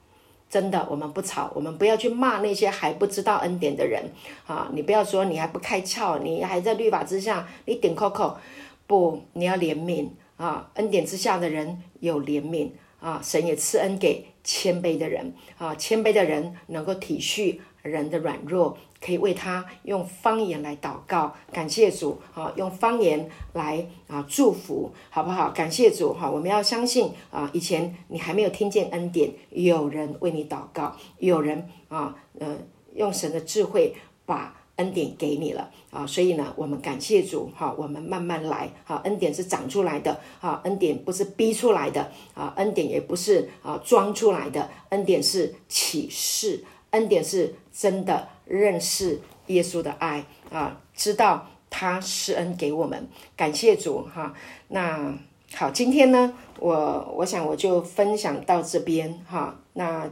[0.48, 4.02] 真的，我们不吵，我们不要去骂那些还不知道恩典的人
[4.46, 4.70] 啊！
[4.72, 8.38] 你不要说你还不开窍，你还在律法之下，你顶扣扣，
[8.86, 10.70] 不，你要怜悯啊！
[10.74, 12.70] 恩典之下的人有怜悯
[13.00, 13.20] 啊！
[13.22, 15.74] 神也赐恩给谦卑的人啊！
[15.74, 18.76] 谦卑的人能够体恤人的软弱。
[19.00, 25.50] 可以为他用方言来祷告，感谢主，啊，用方言来啊祝福，好不好？
[25.50, 32.56] 感谢主，哈，我们要相信啊，以前你还没有听见恩典，有人为你祷告，有人啊，呃，
[32.94, 46.64] 用神的智慧把恩典给你了啊，所以呢，我们感谢主，哈，我们慢慢来，哈，恩典是长出来的，啊，恩典不是逼出来的，啊，恩典也不是啊装出来的，恩典是启示，
[46.94, 48.28] 恩典是真的。
[48.46, 54.34] 认识耶稣的爱啊，知道他施恩给我们，感谢主哈。
[54.68, 55.14] 那
[55.54, 59.58] 好，今天呢，我我想我就分享到这边哈。
[59.72, 60.10] 那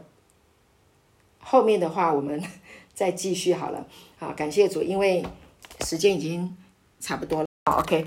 [1.40, 2.42] 后面的话我们
[2.94, 3.86] 再继续好了。
[4.18, 5.22] 好，感谢主，因为
[5.84, 6.56] 时间已经
[7.00, 7.46] 差不多了。
[7.64, 8.06] ，OK，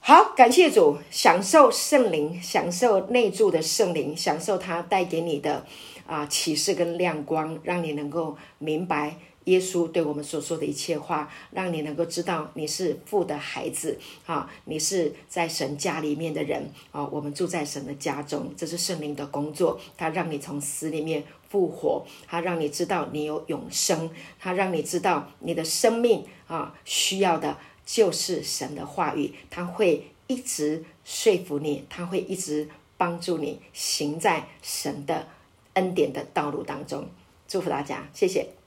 [0.00, 5.66] 好，感谢主，享受圣灵，享受内住的圣灵，享受他带给你的
[6.06, 9.16] 啊启示跟亮光，让你能够明白。
[9.46, 17.04] 耶稣对我们所说的一切话，让你能够知道你是父的孩子啊，你是在神家里面的人啊。
[17.06, 19.80] 我们住在神的家中，这是圣灵的工作。
[19.96, 29.34] 他让你从死里面复活，他让你知道你有永生，他让你知道你的生命啊需要的就是神的话语。
[29.50, 35.26] 他会一直说服你，他会一直帮助你行在神的
[35.74, 37.08] 恩典的道路当中。
[37.46, 38.61] 祝福大家，谢谢。